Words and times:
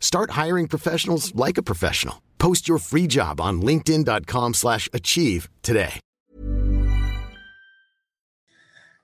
Start 0.00 0.30
hiring 0.30 0.66
professionals 0.66 1.32
like 1.36 1.58
a 1.58 1.62
professional. 1.62 2.22
Post 2.38 2.66
your 2.68 2.78
free 2.78 3.06
job 3.06 3.40
on 3.40 3.62
linkedin.com/achieve 3.62 4.54
slash 4.54 4.88
achieve 4.92 5.48
today. 5.62 6.00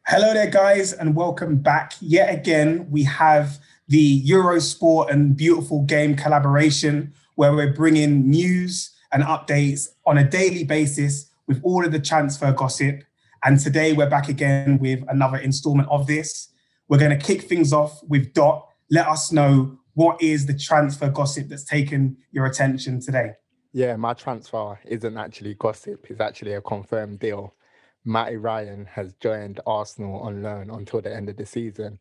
Hello 0.07 0.35
there, 0.35 0.51
guys, 0.51 0.93
and 0.93 1.17
welcome 1.17 1.57
back. 1.57 1.95
Yet 2.01 2.33
again, 2.33 2.91
we 2.91 3.05
have 3.05 3.59
the 3.89 4.23
Eurosport 4.23 5.11
and 5.11 5.35
Beautiful 5.35 5.83
Game 5.85 6.15
collaboration 6.15 7.15
where 7.37 7.55
we're 7.55 7.73
bringing 7.73 8.29
news 8.29 8.95
and 9.13 9.23
updates 9.23 9.89
on 10.05 10.19
a 10.19 10.29
daily 10.29 10.63
basis 10.65 11.31
with 11.47 11.59
all 11.63 11.87
of 11.87 11.93
the 11.93 11.99
transfer 11.99 12.53
gossip. 12.53 13.03
And 13.45 13.59
today 13.59 13.95
we're 13.95 14.11
back 14.11 14.29
again 14.29 14.79
with 14.79 15.03
another 15.09 15.39
installment 15.39 15.89
of 15.89 16.07
this. 16.07 16.49
We're 16.89 16.99
going 16.99 17.19
to 17.19 17.27
kick 17.27 17.43
things 17.43 17.73
off 17.73 18.03
with 18.07 18.35
Dot. 18.35 18.69
Let 18.91 19.09
us 19.09 19.33
know 19.33 19.79
what 19.95 20.21
is 20.21 20.47
the 20.47 20.57
transfer 20.57 21.09
gossip 21.09 21.49
that's 21.49 21.65
taken 21.65 22.17
your 22.33 22.47
attention 22.47 23.01
today. 23.01 23.33
Yeah, 23.73 23.97
my 23.97 24.15
transfer 24.15 24.79
isn't 24.85 25.17
actually 25.17 25.55
gossip, 25.55 26.07
it's 26.09 26.21
actually 26.21 26.53
a 26.53 26.61
confirmed 26.61 27.21
deal. 27.21 27.55
Matty 28.05 28.37
Ryan 28.37 28.85
has 28.87 29.15
joined 29.15 29.61
Arsenal 29.67 30.21
on 30.21 30.43
loan 30.43 30.71
until 30.71 31.01
the 31.01 31.15
end 31.15 31.29
of 31.31 31.37
the 31.37 31.47
season. 31.47 31.99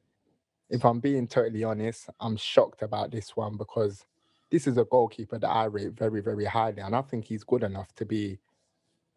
If 0.70 0.86
I'm 0.86 1.00
being 1.00 1.28
totally 1.28 1.64
honest, 1.64 2.10
I'm 2.20 2.36
shocked 2.36 2.82
about 2.82 3.12
this 3.12 3.36
one 3.36 3.58
because 3.58 4.06
this 4.52 4.68
is 4.68 4.78
a 4.78 4.86
goalkeeper 4.86 5.40
that 5.40 5.50
I 5.50 5.66
rate 5.66 5.94
very, 5.94 6.22
very 6.22 6.46
highly, 6.46 6.82
and 6.82 6.96
I 6.96 7.02
think 7.02 7.26
he's 7.26 7.44
good 7.44 7.64
enough 7.64 7.94
to 7.96 8.06
be 8.06 8.38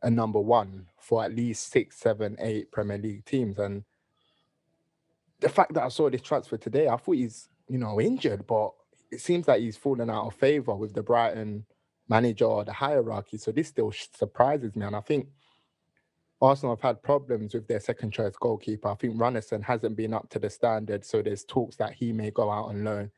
a 0.02 0.10
number 0.10 0.40
one 0.40 0.86
for 0.98 1.24
at 1.24 1.34
least 1.34 1.70
six, 1.70 1.96
seven, 1.96 2.36
eight 2.38 2.70
Premier 2.70 2.98
League 2.98 3.24
teams. 3.24 3.58
And 3.58 3.84
the 5.40 5.48
fact 5.48 5.74
that 5.74 5.82
I 5.82 5.88
saw 5.88 6.08
this 6.08 6.22
transfer 6.22 6.56
today, 6.56 6.88
I 6.88 6.96
thought 6.96 7.16
he's, 7.16 7.48
you 7.68 7.78
know, 7.78 8.00
injured, 8.00 8.46
but 8.46 8.72
it 9.10 9.20
seems 9.20 9.48
like 9.48 9.60
he's 9.60 9.76
fallen 9.76 10.10
out 10.10 10.26
of 10.26 10.34
favour 10.34 10.74
with 10.74 10.94
the 10.94 11.02
Brighton 11.02 11.64
manager 12.08 12.44
or 12.44 12.64
the 12.64 12.72
hierarchy. 12.72 13.38
So 13.38 13.52
this 13.52 13.68
still 13.68 13.92
surprises 13.92 14.76
me. 14.76 14.86
And 14.86 14.96
I 14.96 15.00
think 15.00 15.28
Arsenal 16.40 16.76
have 16.76 16.82
had 16.82 17.02
problems 17.02 17.54
with 17.54 17.66
their 17.66 17.80
second 17.80 18.12
choice 18.12 18.36
goalkeeper. 18.38 18.88
I 18.88 18.94
think 18.94 19.16
Runarsson 19.16 19.62
hasn't 19.62 19.96
been 19.96 20.14
up 20.14 20.28
to 20.30 20.38
the 20.38 20.50
standard. 20.50 21.04
So 21.04 21.22
there's 21.22 21.44
talks 21.44 21.76
that 21.76 21.94
he 21.94 22.12
may 22.12 22.30
go 22.30 22.50
out 22.50 22.66
on 22.66 22.84
loan. 22.84 23.10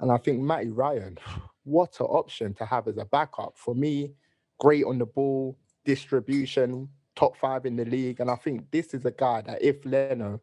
And 0.00 0.12
I 0.12 0.18
think 0.18 0.40
Matty 0.40 0.70
Ryan, 0.70 1.18
what 1.64 1.98
an 2.00 2.06
option 2.06 2.54
to 2.54 2.64
have 2.66 2.88
as 2.88 2.98
a 2.98 3.04
backup. 3.04 3.54
For 3.56 3.74
me, 3.74 4.12
great 4.58 4.84
on 4.84 4.98
the 4.98 5.06
ball, 5.06 5.56
distribution, 5.84 6.88
top 7.16 7.36
five 7.36 7.66
in 7.66 7.76
the 7.76 7.84
league. 7.84 8.20
And 8.20 8.30
I 8.30 8.36
think 8.36 8.70
this 8.70 8.94
is 8.94 9.04
a 9.04 9.10
guy 9.10 9.40
that 9.42 9.62
if 9.62 9.84
Leno, 9.84 10.40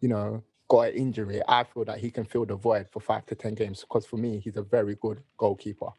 you 0.00 0.08
know, 0.08 0.42
got 0.74 0.88
an 0.88 0.94
injury, 0.94 1.40
I 1.46 1.62
feel 1.62 1.84
that 1.84 1.98
he 1.98 2.10
can 2.10 2.24
fill 2.24 2.44
the 2.44 2.56
void 2.56 2.88
for 2.90 2.98
five 2.98 3.24
to 3.26 3.36
10 3.36 3.54
games. 3.54 3.80
Because 3.82 4.06
for 4.06 4.16
me, 4.16 4.40
he's 4.40 4.56
a 4.56 4.62
very 4.62 4.96
good 4.96 5.22
goalkeeper. 5.36 5.90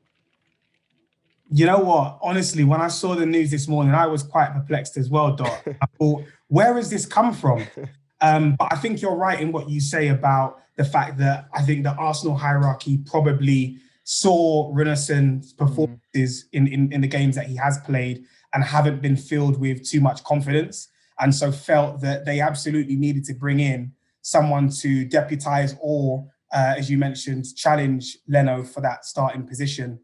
You 1.49 1.65
know 1.65 1.79
what? 1.79 2.19
Honestly, 2.21 2.65
when 2.65 2.81
I 2.81 2.89
saw 2.89 3.15
the 3.15 3.25
news 3.25 3.51
this 3.51 3.69
morning, 3.69 3.93
I 3.93 4.05
was 4.07 4.21
quite 4.21 4.51
perplexed 4.51 4.97
as 4.97 5.09
well, 5.09 5.33
Dot. 5.33 5.61
I 5.81 5.85
thought, 5.97 6.25
where 6.49 6.73
has 6.73 6.89
this 6.89 7.05
come 7.05 7.33
from? 7.33 7.65
Um, 8.21 8.55
but 8.57 8.71
I 8.71 8.77
think 8.77 9.01
you're 9.01 9.17
right 9.17 9.39
in 9.39 9.51
what 9.51 9.69
you 9.69 9.81
say 9.81 10.07
about 10.07 10.61
the 10.77 10.85
fact 10.85 11.17
that 11.17 11.49
I 11.53 11.61
think 11.61 11.83
the 11.83 11.93
Arsenal 11.95 12.37
hierarchy 12.37 12.97
probably 12.97 13.77
saw 14.05 14.73
Runarsson's 14.73 15.51
performances 15.51 16.45
in, 16.53 16.65
in, 16.67 16.93
in 16.93 17.01
the 17.01 17.09
games 17.09 17.35
that 17.35 17.47
he 17.47 17.57
has 17.57 17.77
played 17.79 18.23
and 18.53 18.63
haven't 18.63 19.01
been 19.01 19.17
filled 19.17 19.59
with 19.59 19.85
too 19.87 19.99
much 19.99 20.23
confidence. 20.23 20.87
And 21.19 21.35
so 21.35 21.51
felt 21.51 21.99
that 22.01 22.23
they 22.23 22.39
absolutely 22.39 22.95
needed 22.95 23.25
to 23.25 23.33
bring 23.33 23.59
in 23.59 23.91
someone 24.25 24.69
to 24.69 25.05
deputize 25.05 25.75
or, 25.79 26.25
uh, 26.51 26.73
as 26.79 26.89
you 26.89 26.97
mentioned, 26.97 27.45
challenge 27.55 28.17
Leno 28.27 28.63
for 28.63 28.81
that 28.81 29.05
starting 29.05 29.45
position. 29.45 29.99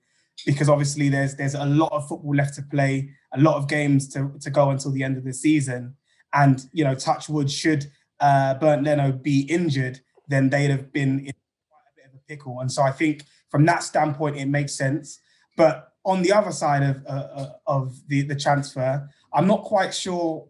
Because 0.45 0.69
obviously 0.69 1.09
there's 1.09 1.35
there's 1.35 1.55
a 1.55 1.65
lot 1.65 1.91
of 1.91 2.07
football 2.07 2.35
left 2.35 2.53
to 2.55 2.61
play, 2.61 3.09
a 3.33 3.39
lot 3.39 3.55
of 3.55 3.67
games 3.67 4.07
to, 4.13 4.31
to 4.41 4.49
go 4.51 4.69
until 4.69 4.91
the 4.91 5.03
end 5.03 5.17
of 5.17 5.23
the 5.23 5.33
season. 5.33 5.95
And, 6.33 6.63
you 6.71 6.83
know, 6.83 6.93
Touchwood, 6.95 7.49
should 7.49 7.87
uh, 8.19 8.53
Bernd 8.55 8.85
Leno 8.85 9.11
be 9.11 9.41
injured, 9.41 9.99
then 10.27 10.49
they'd 10.49 10.69
have 10.69 10.93
been 10.93 11.19
in 11.19 11.33
quite 11.69 11.87
a 11.91 11.95
bit 11.95 12.05
of 12.05 12.13
a 12.13 12.23
pickle. 12.27 12.59
And 12.59 12.71
so 12.71 12.83
I 12.83 12.91
think 12.91 13.25
from 13.49 13.65
that 13.65 13.81
standpoint, 13.83 14.37
it 14.37 14.47
makes 14.47 14.73
sense. 14.73 15.19
But 15.57 15.93
on 16.05 16.21
the 16.21 16.31
other 16.31 16.51
side 16.51 16.83
of 16.83 17.03
uh, 17.07 17.49
of 17.65 17.95
the 18.07 18.21
the 18.21 18.35
transfer, 18.35 19.09
I'm 19.33 19.47
not 19.47 19.63
quite 19.63 19.93
sure 19.93 20.47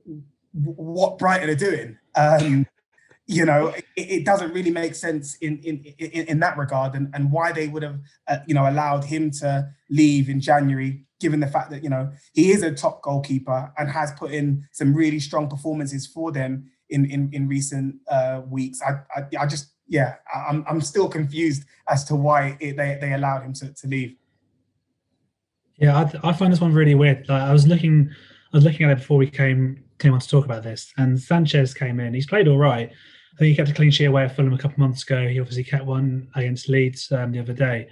what 0.54 1.18
Brighton 1.18 1.50
are 1.50 1.56
doing. 1.56 1.98
Um, 2.16 2.68
you 3.32 3.46
know, 3.46 3.68
it, 3.68 3.86
it, 3.96 4.26
doesn't 4.26 4.54
really 4.54 4.72
make 4.72 4.94
sense 4.94 5.36
in 5.36 5.58
in 5.60 5.84
in, 5.98 6.26
in 6.28 6.40
that 6.42 6.58
regard, 6.58 6.96
and, 6.96 7.10
and 7.14 7.32
why 7.32 7.54
they 7.54 7.68
would 7.70 7.82
have 7.82 8.00
uh, 8.28 8.40
you 8.46 8.54
know 8.54 8.70
allowed 8.70 9.06
him 9.06 9.32
to 9.32 9.70
leave 9.90 10.30
in 10.30 10.42
January, 10.42 11.06
given 11.22 11.40
the 11.40 11.48
fact 11.48 11.72
that 11.72 11.82
you 11.82 11.90
know 11.90 12.12
he 12.34 12.52
is 12.52 12.62
a 12.62 12.72
top 12.74 13.02
goalkeeper 13.02 13.72
and 13.78 13.90
has 13.90 14.12
put 14.12 14.32
in 14.32 14.68
some 14.72 14.94
really 14.94 15.20
strong 15.20 15.48
performances 15.48 16.06
for 16.06 16.32
them 16.32 16.70
in 16.90 17.10
in, 17.10 17.30
in 17.32 17.48
recent 17.48 17.96
uh, 18.10 18.42
weeks. 18.50 18.82
I, 18.82 19.00
I, 19.16 19.44
I 19.44 19.46
just 19.46 19.72
yeah, 19.88 20.16
I'm 20.36 20.66
I'm 20.68 20.82
still 20.82 21.08
confused 21.08 21.64
as 21.90 22.04
to 22.06 22.16
why 22.16 22.58
it, 22.60 22.76
they 22.76 22.98
they 23.00 23.14
allowed 23.14 23.44
him 23.44 23.54
to 23.54 23.74
to 23.74 23.88
leave. 23.88 24.16
Yeah, 25.78 25.98
I, 25.98 26.30
I 26.30 26.34
find 26.34 26.52
this 26.52 26.62
one 26.62 26.74
really 26.74 26.96
weird. 26.96 27.28
Like, 27.30 27.42
I 27.42 27.54
was 27.54 27.66
looking, 27.66 28.10
I 28.54 28.58
was 28.58 28.66
looking 28.66 28.86
at 28.86 28.92
it 28.92 28.98
before 29.00 29.18
we 29.18 29.30
came 29.30 29.84
came 30.00 30.14
on 30.14 30.20
to 30.20 30.28
talk 30.28 30.44
about 30.44 30.64
this, 30.64 30.92
and 30.98 31.20
Sanchez 31.20 31.74
came 31.74 32.00
in. 32.02 32.14
He's 32.14 32.28
played 32.28 32.50
all 32.50 32.58
right. 32.58 32.92
I 33.34 33.38
think 33.38 33.50
he 33.50 33.56
kept 33.56 33.70
a 33.70 33.74
clean 33.74 33.92
sheet 33.92 34.06
away 34.06 34.24
at 34.24 34.36
Fulham 34.36 34.54
a 34.54 34.58
couple 34.58 34.76
of 34.76 34.80
months 34.80 35.04
ago. 35.04 35.28
He 35.28 35.40
obviously 35.40 35.64
kept 35.64 35.86
one 35.86 36.28
against 36.36 36.70
Leeds 36.70 37.12
um, 37.12 37.32
the 37.32 37.40
other 37.40 37.54
day, 37.54 37.88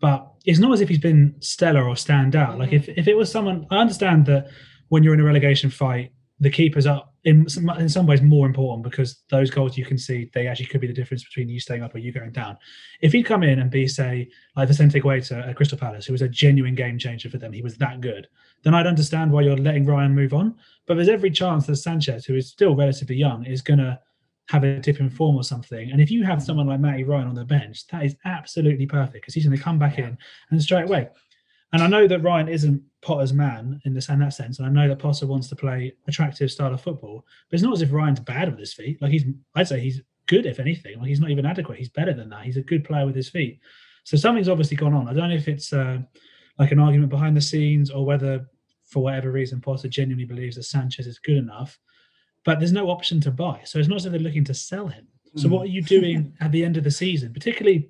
but 0.00 0.32
it's 0.44 0.58
not 0.58 0.72
as 0.72 0.80
if 0.80 0.88
he's 0.88 0.98
been 0.98 1.34
stellar 1.40 1.86
or 1.86 1.96
stand 1.96 2.36
out. 2.36 2.58
Like 2.58 2.72
if 2.72 2.88
if 2.88 3.06
it 3.08 3.16
was 3.16 3.30
someone, 3.30 3.66
I 3.70 3.78
understand 3.78 4.26
that 4.26 4.48
when 4.88 5.02
you're 5.02 5.14
in 5.14 5.20
a 5.20 5.24
relegation 5.24 5.70
fight, 5.70 6.12
the 6.40 6.50
keepers 6.50 6.86
are 6.86 7.04
in 7.24 7.48
some, 7.48 7.68
in 7.70 7.88
some 7.88 8.06
ways 8.06 8.22
more 8.22 8.46
important 8.46 8.84
because 8.84 9.22
those 9.28 9.50
goals 9.50 9.76
you 9.76 9.84
can 9.84 9.98
see 9.98 10.30
they 10.32 10.46
actually 10.46 10.66
could 10.66 10.80
be 10.80 10.86
the 10.86 10.92
difference 10.92 11.24
between 11.24 11.48
you 11.48 11.58
staying 11.58 11.82
up 11.82 11.94
or 11.94 11.98
you 11.98 12.12
going 12.12 12.32
down. 12.32 12.56
If 13.00 13.12
he'd 13.12 13.24
come 13.24 13.42
in 13.42 13.58
and 13.58 13.70
be 13.70 13.88
say 13.88 14.28
like 14.56 14.68
Vicente 14.68 15.00
Guaita 15.00 15.48
at 15.48 15.56
Crystal 15.56 15.76
Palace, 15.76 16.06
who 16.06 16.12
was 16.12 16.22
a 16.22 16.28
genuine 16.28 16.74
game 16.74 16.98
changer 16.98 17.28
for 17.28 17.38
them, 17.38 17.52
he 17.52 17.62
was 17.62 17.76
that 17.78 18.00
good, 18.00 18.28
then 18.62 18.74
I'd 18.74 18.86
understand 18.86 19.32
why 19.32 19.42
you're 19.42 19.56
letting 19.56 19.84
Ryan 19.84 20.14
move 20.14 20.32
on. 20.32 20.54
But 20.86 20.94
there's 20.94 21.08
every 21.08 21.30
chance 21.30 21.66
that 21.66 21.76
Sanchez, 21.76 22.24
who 22.24 22.36
is 22.36 22.48
still 22.48 22.74
relatively 22.74 23.16
young, 23.16 23.44
is 23.44 23.62
going 23.62 23.80
to 23.80 23.98
have 24.48 24.64
a 24.64 24.80
dip 24.80 25.00
in 25.00 25.10
form 25.10 25.36
or 25.36 25.44
something. 25.44 25.90
And 25.90 26.00
if 26.00 26.10
you 26.10 26.24
have 26.24 26.42
someone 26.42 26.66
like 26.66 26.80
Matty 26.80 27.04
Ryan 27.04 27.28
on 27.28 27.34
the 27.34 27.44
bench, 27.44 27.86
that 27.88 28.04
is 28.04 28.16
absolutely 28.24 28.86
perfect 28.86 29.14
because 29.14 29.34
he's 29.34 29.44
going 29.44 29.56
to 29.56 29.62
come 29.62 29.78
back 29.78 29.98
in 29.98 30.16
and 30.50 30.62
straight 30.62 30.84
away. 30.84 31.08
And 31.72 31.82
I 31.82 31.86
know 31.86 32.08
that 32.08 32.22
Ryan 32.22 32.48
isn't 32.48 32.82
Potter's 33.02 33.34
man 33.34 33.80
in 33.84 33.92
this 33.92 34.08
in 34.08 34.20
that 34.20 34.32
sense, 34.32 34.58
and 34.58 34.66
I 34.66 34.70
know 34.70 34.88
that 34.88 34.98
Potter 34.98 35.26
wants 35.26 35.48
to 35.48 35.56
play 35.56 35.92
attractive 36.06 36.50
style 36.50 36.72
of 36.72 36.80
football, 36.80 37.26
but 37.50 37.56
it's 37.56 37.62
not 37.62 37.74
as 37.74 37.82
if 37.82 37.92
Ryan's 37.92 38.20
bad 38.20 38.50
with 38.50 38.58
his 38.58 38.72
feet. 38.72 39.00
Like 39.02 39.12
he's, 39.12 39.24
I'd 39.54 39.68
say 39.68 39.80
he's 39.80 40.00
good 40.26 40.46
if 40.46 40.60
anything. 40.60 40.98
Like 40.98 41.08
he's 41.08 41.20
not 41.20 41.30
even 41.30 41.44
adequate. 41.44 41.78
He's 41.78 41.90
better 41.90 42.14
than 42.14 42.30
that. 42.30 42.44
He's 42.44 42.56
a 42.56 42.62
good 42.62 42.84
player 42.84 43.04
with 43.04 43.14
his 43.14 43.28
feet. 43.28 43.60
So 44.04 44.16
something's 44.16 44.48
obviously 44.48 44.78
gone 44.78 44.94
on. 44.94 45.08
I 45.08 45.12
don't 45.12 45.28
know 45.28 45.34
if 45.34 45.48
it's 45.48 45.72
uh, 45.74 45.98
like 46.58 46.72
an 46.72 46.78
argument 46.78 47.10
behind 47.10 47.36
the 47.36 47.42
scenes 47.42 47.90
or 47.90 48.06
whether, 48.06 48.48
for 48.86 49.02
whatever 49.02 49.30
reason, 49.30 49.60
Potter 49.60 49.88
genuinely 49.88 50.24
believes 50.24 50.56
that 50.56 50.62
Sanchez 50.62 51.06
is 51.06 51.18
good 51.18 51.36
enough. 51.36 51.78
But 52.44 52.58
there's 52.58 52.72
no 52.72 52.90
option 52.90 53.20
to 53.22 53.30
buy, 53.30 53.60
so 53.64 53.78
it's 53.78 53.88
not 53.88 53.96
as 53.96 54.06
if 54.06 54.12
they're 54.12 54.20
looking 54.20 54.44
to 54.44 54.54
sell 54.54 54.86
him. 54.88 55.06
So 55.36 55.48
Mm. 55.48 55.50
what 55.52 55.62
are 55.62 55.70
you 55.70 55.82
doing 55.82 56.32
at 56.40 56.52
the 56.52 56.64
end 56.64 56.76
of 56.76 56.84
the 56.84 56.90
season? 56.90 57.32
Particularly, 57.32 57.88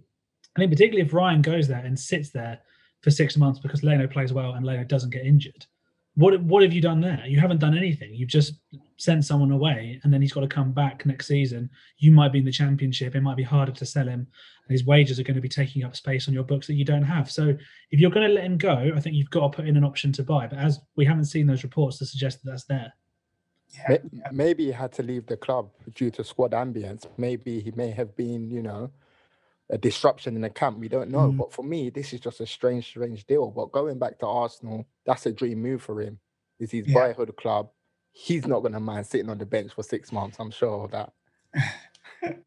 I 0.56 0.60
think 0.60 0.72
particularly 0.72 1.06
if 1.06 1.12
Ryan 1.14 1.42
goes 1.42 1.68
there 1.68 1.84
and 1.84 1.98
sits 1.98 2.30
there 2.30 2.58
for 3.02 3.10
six 3.10 3.36
months 3.36 3.60
because 3.60 3.84
Leno 3.84 4.06
plays 4.08 4.32
well 4.32 4.54
and 4.54 4.66
Leno 4.66 4.82
doesn't 4.84 5.10
get 5.10 5.24
injured. 5.24 5.66
what 6.14 6.42
what 6.42 6.64
have 6.64 6.72
you 6.72 6.80
done 6.80 7.00
there? 7.00 7.22
You 7.28 7.38
haven't 7.38 7.60
done 7.60 7.76
anything. 7.78 8.12
You've 8.12 8.28
just 8.28 8.54
sent 8.96 9.24
someone 9.24 9.52
away, 9.52 10.00
and 10.02 10.12
then 10.12 10.20
he's 10.20 10.32
got 10.32 10.40
to 10.40 10.48
come 10.48 10.72
back 10.72 11.06
next 11.06 11.28
season. 11.28 11.70
You 11.98 12.10
might 12.10 12.32
be 12.32 12.40
in 12.40 12.44
the 12.44 12.50
championship. 12.50 13.14
It 13.14 13.20
might 13.20 13.36
be 13.36 13.44
harder 13.44 13.70
to 13.70 13.86
sell 13.86 14.08
him, 14.08 14.20
and 14.64 14.70
his 14.76 14.84
wages 14.84 15.20
are 15.20 15.22
going 15.22 15.36
to 15.36 15.40
be 15.40 15.48
taking 15.48 15.84
up 15.84 15.94
space 15.94 16.26
on 16.26 16.34
your 16.34 16.42
books 16.42 16.66
that 16.66 16.74
you 16.74 16.84
don't 16.84 17.04
have. 17.04 17.30
So 17.30 17.56
if 17.92 18.00
you're 18.00 18.10
going 18.10 18.26
to 18.26 18.34
let 18.34 18.42
him 18.42 18.58
go, 18.58 18.90
I 18.96 18.98
think 18.98 19.14
you've 19.14 19.30
got 19.30 19.52
to 19.52 19.56
put 19.56 19.68
in 19.68 19.76
an 19.76 19.84
option 19.84 20.10
to 20.14 20.24
buy. 20.24 20.48
But 20.48 20.58
as 20.58 20.80
we 20.96 21.04
haven't 21.04 21.26
seen 21.26 21.46
those 21.46 21.62
reports 21.62 21.98
to 21.98 22.06
suggest 22.06 22.42
that 22.42 22.50
that's 22.50 22.64
there. 22.64 22.92
Yeah, 23.74 23.98
Maybe 24.32 24.66
he 24.66 24.72
had 24.72 24.92
to 24.92 25.02
leave 25.02 25.26
the 25.26 25.36
club 25.36 25.70
due 25.94 26.10
to 26.12 26.24
squad 26.24 26.52
ambience. 26.52 27.06
Maybe 27.16 27.60
he 27.60 27.70
may 27.72 27.90
have 27.90 28.16
been, 28.16 28.50
you 28.50 28.62
know, 28.62 28.90
a 29.70 29.78
disruption 29.78 30.34
in 30.34 30.42
the 30.42 30.50
camp. 30.50 30.78
We 30.78 30.88
don't 30.88 31.10
know. 31.10 31.30
Mm. 31.30 31.36
But 31.36 31.52
for 31.52 31.62
me, 31.62 31.90
this 31.90 32.12
is 32.12 32.20
just 32.20 32.40
a 32.40 32.46
strange, 32.46 32.86
strange 32.86 33.26
deal. 33.26 33.50
But 33.50 33.72
going 33.72 33.98
back 33.98 34.18
to 34.20 34.26
Arsenal, 34.26 34.86
that's 35.04 35.26
a 35.26 35.32
dream 35.32 35.60
move 35.60 35.82
for 35.82 36.00
him. 36.00 36.18
Is 36.58 36.72
his 36.72 36.88
yeah. 36.88 36.94
boyhood 36.94 37.36
club. 37.36 37.68
He's 38.10 38.46
not 38.46 38.60
going 38.60 38.72
to 38.72 38.80
mind 38.80 39.06
sitting 39.06 39.30
on 39.30 39.38
the 39.38 39.46
bench 39.46 39.72
for 39.74 39.82
six 39.82 40.10
months. 40.10 40.38
I'm 40.40 40.50
sure 40.50 40.84
of 40.84 40.90
that. 40.90 41.12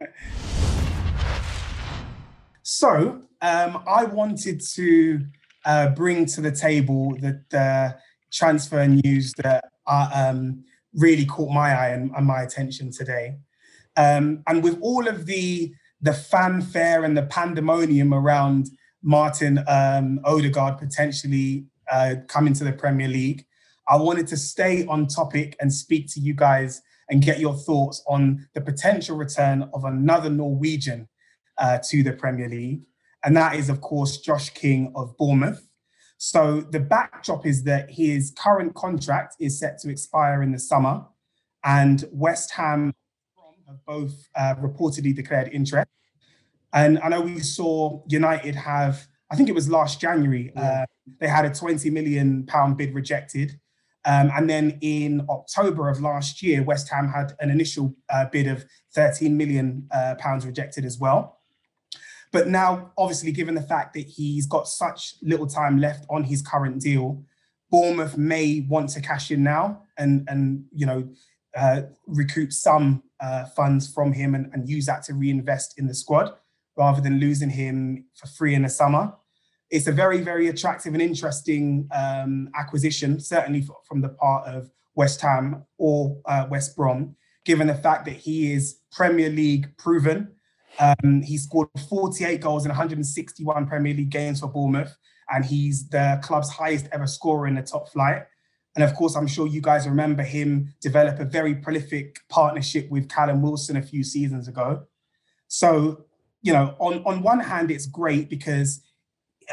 so 2.62 3.22
um, 3.42 3.84
I 3.88 4.04
wanted 4.06 4.62
to 4.74 5.22
uh, 5.66 5.90
bring 5.90 6.26
to 6.26 6.42
the 6.42 6.52
table 6.52 7.16
the, 7.20 7.42
the 7.52 7.98
transfer 8.34 8.86
news 8.86 9.34
that 9.38 9.64
um, 9.88 10.66
really 10.96 11.26
caught 11.26 11.50
my 11.52 11.70
eye 11.72 11.90
and, 11.90 12.12
and 12.16 12.26
my 12.26 12.42
attention 12.42 12.92
today. 12.92 13.38
Um, 13.98 14.44
and 14.48 14.64
with 14.64 14.78
all 14.82 15.08
of 15.08 15.26
the 15.26 15.74
the 16.04 16.14
fanfare 16.14 17.04
and 17.04 17.16
the 17.16 17.24
pandemonium 17.24 18.12
around 18.12 18.70
Martin 19.04 19.64
um, 19.68 20.20
Odegaard 20.24 20.80
potentially 20.80 21.66
uh, 21.92 22.16
coming 22.28 22.54
to 22.54 22.64
the 22.64 22.74
Premier 22.74 23.08
League, 23.08 23.46
I 23.88 23.98
wanted 23.98 24.26
to 24.28 24.38
stay 24.38 24.86
on 24.88 25.06
topic 25.06 25.56
and 25.60 25.72
speak 25.72 26.12
to 26.14 26.20
you 26.20 26.34
guys 26.34 26.82
and 27.10 27.22
get 27.22 27.40
your 27.40 27.54
thoughts 27.54 28.04
on 28.08 28.48
the 28.56 28.62
potential 28.62 29.16
return 29.16 29.70
of 29.74 29.84
another 29.86 30.30
Norwegian 30.30 31.08
uh, 31.58 31.78
to 31.90 32.02
the 32.02 32.14
Premier 32.14 32.50
League. 32.50 32.82
And 33.24 33.36
that 33.38 33.56
is, 33.56 33.70
of 33.70 33.82
course, 33.82 34.18
Josh 34.18 34.50
King 34.50 34.92
of 34.96 35.16
Bournemouth. 35.18 35.68
So 36.24 36.62
the 36.62 36.80
backdrop 36.80 37.48
is 37.48 37.64
that 37.64 37.90
his 37.90 38.32
current 38.38 38.76
contract 38.76 39.38
is 39.40 39.58
set 39.58 39.80
to 39.80 39.90
expire 39.90 40.44
in 40.44 40.52
the 40.52 40.60
summer, 40.60 41.04
and 41.64 42.06
West 42.12 42.52
Ham 42.52 42.94
have 43.66 43.84
both 43.88 44.30
uh, 44.36 44.54
reportedly 44.62 45.16
declared 45.16 45.50
interest. 45.52 45.90
And 46.74 47.00
I 47.00 47.10
know 47.10 47.22
we 47.22 47.40
saw 47.40 48.04
United 48.08 48.54
have, 48.54 49.08
I 49.32 49.36
think 49.36 49.50
it 49.50 49.56
was 49.56 49.68
last 49.68 50.00
January, 50.00 50.52
yeah. 50.56 50.84
uh, 50.84 50.86
they 51.20 51.28
had 51.28 51.46
a 51.46 51.50
20 51.50 51.90
million 51.90 52.46
pound 52.46 52.78
bid 52.78 52.94
rejected. 52.94 53.60
Um, 54.06 54.30
and 54.36 54.48
then 54.48 54.78
in 54.82 55.26
October 55.28 55.90
of 55.90 56.02
last 56.02 56.44
year, 56.44 56.62
West 56.62 56.88
Ham 56.90 57.08
had 57.08 57.34
an 57.40 57.50
initial 57.50 57.96
uh, 58.10 58.26
bid 58.32 58.46
of 58.46 58.64
13 58.94 59.36
million 59.36 59.88
uh, 59.92 60.14
pounds 60.20 60.46
rejected 60.46 60.86
as 60.86 61.00
well. 61.00 61.41
But 62.32 62.48
now, 62.48 62.92
obviously, 62.98 63.32
given 63.32 63.56
the 63.56 63.62
fact 63.62 63.94
that 63.94 64.08
he's 64.08 64.48
got 64.48 64.68
such 64.68 65.16
little 65.22 65.48
time 65.48 65.80
left 65.80 66.06
on 66.10 66.24
his 66.24 66.42
current 66.42 66.82
deal, 66.82 67.24
Bournemouth 67.70 68.18
may 68.18 68.66
want 68.70 68.90
to 68.92 69.02
cash 69.02 69.32
in 69.32 69.44
now 69.44 69.84
and 69.98 70.28
and 70.30 70.66
you 70.74 70.86
know 70.86 71.10
uh, 71.56 71.82
recoup 72.08 72.52
some 72.54 73.04
uh, 73.20 73.46
funds 73.46 73.92
from 73.92 74.14
him 74.14 74.36
and, 74.36 74.50
and 74.54 74.70
use 74.70 74.86
that 74.86 75.04
to 75.04 75.14
reinvest 75.14 75.78
in 75.78 75.88
the 75.88 75.94
squad 75.94 76.34
rather 76.78 77.02
than 77.02 77.20
losing 77.20 77.50
him 77.50 78.06
for 78.16 78.28
free 78.28 78.56
in 78.56 78.64
the 78.64 78.70
summer. 78.70 79.14
It's 79.70 79.88
a 79.88 79.92
very, 79.92 80.22
very 80.22 80.48
attractive 80.48 80.94
and 80.94 81.02
interesting 81.02 81.88
um, 81.94 82.50
acquisition, 82.58 83.20
certainly 83.20 83.66
from 83.88 84.02
the 84.02 84.10
part 84.10 84.48
of 84.48 84.70
West 84.96 85.22
Ham 85.22 85.66
or 85.78 86.22
uh, 86.26 86.48
West 86.50 86.76
Brom, 86.76 87.16
given 87.46 87.68
the 87.68 87.76
fact 87.76 88.06
that 88.06 88.16
he 88.16 88.54
is 88.54 88.80
Premier 88.92 89.30
League 89.30 89.76
proven. 89.78 90.34
Um, 90.80 91.22
he 91.22 91.38
scored 91.38 91.70
48 91.90 92.42
goals 92.42 92.66
in 92.66 92.70
161 92.70 93.68
Premier 93.68 93.94
League 93.94 94.10
games 94.10 94.40
for 94.40 94.48
Bournemouth, 94.48 94.96
and 95.30 95.46
he's 95.46 95.88
the 95.90 96.20
club's 96.24 96.50
highest 96.50 96.88
ever 96.92 97.08
scorer 97.08 97.48
in 97.48 97.56
the 97.56 97.62
top 97.62 97.90
flight. 97.90 98.24
And 98.76 98.84
of 98.84 98.96
course, 98.96 99.16
I'm 99.16 99.28
sure 99.28 99.48
you 99.48 99.62
guys 99.62 99.88
remember 99.88 100.24
him 100.24 100.74
develop 100.82 101.20
a 101.20 101.26
very 101.26 101.56
prolific 101.56 102.20
partnership 102.30 102.90
with 102.90 103.10
Callum 103.10 103.42
Wilson 103.42 103.76
a 103.76 103.82
few 103.82 104.04
seasons 104.04 104.48
ago. 104.48 104.84
So, 105.48 106.06
you 106.42 106.54
know, 106.54 106.76
on, 106.80 107.04
on 107.06 107.22
one 107.22 107.42
hand, 107.42 107.70
it's 107.70 107.86
great 107.86 108.30
because 108.30 108.82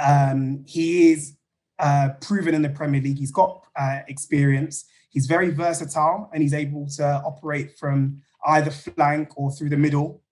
um, 0.00 0.64
he 0.66 1.10
is 1.10 1.36
uh, 1.80 2.10
proven 2.20 2.54
in 2.54 2.62
the 2.62 2.68
Premier 2.68 3.00
League. 3.00 3.18
He's 3.18 3.32
got 3.32 3.64
uh, 3.74 4.00
experience. 4.06 4.84
He's 5.10 5.26
very 5.26 5.50
versatile 5.50 6.30
and 6.32 6.42
he's 6.42 6.54
able 6.54 6.86
to 6.96 7.04
operate 7.24 7.76
from 7.76 8.22
either 8.46 8.70
flank 8.70 9.30
or 9.36 9.50
through 9.50 9.70
the 9.70 9.76
middle. 9.76 10.22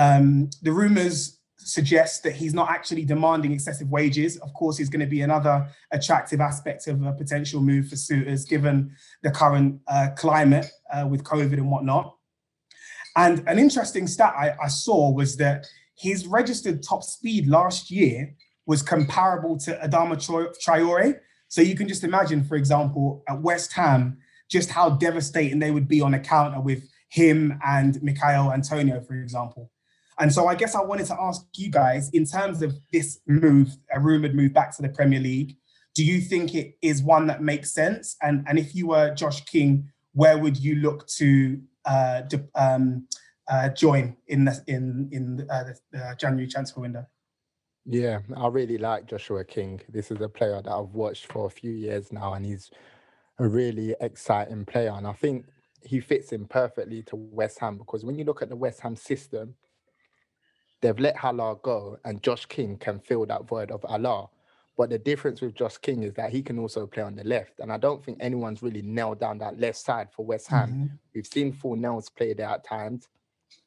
Um, 0.00 0.48
the 0.62 0.72
rumors 0.72 1.40
suggest 1.58 2.22
that 2.22 2.34
he's 2.34 2.54
not 2.54 2.70
actually 2.70 3.04
demanding 3.04 3.52
excessive 3.52 3.90
wages. 3.90 4.38
Of 4.38 4.54
course, 4.54 4.78
he's 4.78 4.88
going 4.88 5.00
to 5.00 5.06
be 5.06 5.20
another 5.20 5.68
attractive 5.92 6.40
aspect 6.40 6.86
of 6.86 7.02
a 7.02 7.12
potential 7.12 7.60
move 7.60 7.88
for 7.88 7.96
suitors, 7.96 8.46
given 8.46 8.96
the 9.22 9.30
current 9.30 9.78
uh, 9.88 10.08
climate 10.16 10.66
uh, 10.90 11.06
with 11.06 11.22
COVID 11.22 11.52
and 11.52 11.70
whatnot. 11.70 12.16
And 13.14 13.46
an 13.46 13.58
interesting 13.58 14.06
stat 14.06 14.32
I, 14.34 14.54
I, 14.62 14.68
saw 14.68 15.12
was 15.12 15.36
that 15.36 15.66
his 15.98 16.26
registered 16.26 16.82
top 16.82 17.02
speed 17.02 17.46
last 17.46 17.90
year 17.90 18.34
was 18.64 18.80
comparable 18.80 19.58
to 19.58 19.78
Adama 19.86 20.16
Traore. 20.16 21.18
So 21.48 21.60
you 21.60 21.74
can 21.74 21.88
just 21.88 22.04
imagine, 22.04 22.42
for 22.44 22.54
example, 22.54 23.22
at 23.28 23.42
West 23.42 23.74
Ham, 23.74 24.16
just 24.48 24.70
how 24.70 24.90
devastating 24.90 25.58
they 25.58 25.72
would 25.72 25.88
be 25.88 26.00
on 26.00 26.14
a 26.14 26.20
counter 26.20 26.60
with 26.60 26.88
him 27.10 27.58
and 27.66 28.02
Michail 28.02 28.50
Antonio, 28.50 29.02
for 29.02 29.14
example. 29.14 29.70
And 30.20 30.32
so 30.32 30.46
I 30.46 30.54
guess 30.54 30.74
I 30.74 30.82
wanted 30.82 31.06
to 31.06 31.16
ask 31.18 31.46
you 31.56 31.70
guys, 31.70 32.10
in 32.10 32.26
terms 32.26 32.60
of 32.62 32.78
this 32.92 33.20
move, 33.26 33.76
a 33.92 33.98
rumored 33.98 34.34
move 34.34 34.52
back 34.52 34.76
to 34.76 34.82
the 34.82 34.90
Premier 34.90 35.18
League, 35.18 35.56
do 35.94 36.04
you 36.04 36.20
think 36.20 36.54
it 36.54 36.76
is 36.82 37.02
one 37.02 37.26
that 37.26 37.42
makes 37.42 37.72
sense? 37.72 38.16
And 38.22 38.44
and 38.46 38.58
if 38.58 38.74
you 38.74 38.88
were 38.88 39.14
Josh 39.14 39.44
King, 39.46 39.90
where 40.12 40.38
would 40.38 40.56
you 40.58 40.76
look 40.76 41.06
to 41.18 41.60
uh, 41.84 42.22
um, 42.54 43.08
uh, 43.48 43.70
join 43.70 44.16
in 44.28 44.44
the 44.44 44.62
in 44.66 45.08
in 45.10 45.46
uh, 45.50 45.64
the 45.90 46.16
January 46.18 46.46
transfer 46.46 46.80
window? 46.80 47.06
Yeah, 47.86 48.20
I 48.36 48.46
really 48.48 48.78
like 48.78 49.06
Joshua 49.06 49.44
King. 49.44 49.80
This 49.88 50.10
is 50.10 50.20
a 50.20 50.28
player 50.28 50.60
that 50.62 50.70
I've 50.70 50.94
watched 50.94 51.26
for 51.26 51.46
a 51.46 51.50
few 51.50 51.72
years 51.72 52.12
now, 52.12 52.34
and 52.34 52.44
he's 52.44 52.70
a 53.38 53.48
really 53.48 53.96
exciting 54.00 54.66
player. 54.66 54.92
And 54.94 55.06
I 55.06 55.12
think 55.12 55.46
he 55.82 55.98
fits 55.98 56.32
in 56.32 56.46
perfectly 56.46 57.02
to 57.04 57.16
West 57.16 57.58
Ham 57.58 57.78
because 57.78 58.04
when 58.04 58.18
you 58.18 58.24
look 58.24 58.42
at 58.42 58.50
the 58.50 58.56
West 58.56 58.80
Ham 58.80 58.94
system, 58.94 59.54
they've 60.80 60.98
let 60.98 61.16
Haller 61.16 61.56
go, 61.56 61.98
and 62.04 62.22
Josh 62.22 62.46
King 62.46 62.76
can 62.76 62.98
fill 62.98 63.26
that 63.26 63.46
void 63.46 63.70
of 63.70 63.82
Haller. 63.82 64.26
But 64.76 64.88
the 64.88 64.98
difference 64.98 65.42
with 65.42 65.54
Josh 65.54 65.76
King 65.76 66.04
is 66.04 66.14
that 66.14 66.30
he 66.30 66.42
can 66.42 66.58
also 66.58 66.86
play 66.86 67.02
on 67.02 67.14
the 67.14 67.24
left. 67.24 67.60
And 67.60 67.70
I 67.70 67.76
don't 67.76 68.02
think 68.02 68.16
anyone's 68.20 68.62
really 68.62 68.80
nailed 68.80 69.20
down 69.20 69.36
that 69.38 69.60
left 69.60 69.76
side 69.76 70.08
for 70.10 70.24
West 70.24 70.48
Ham. 70.48 70.68
Mm-hmm. 70.70 70.86
We've 71.14 71.26
seen 71.26 71.52
Fornals 71.52 72.14
play 72.14 72.32
there 72.32 72.48
at 72.48 72.64
times. 72.64 73.08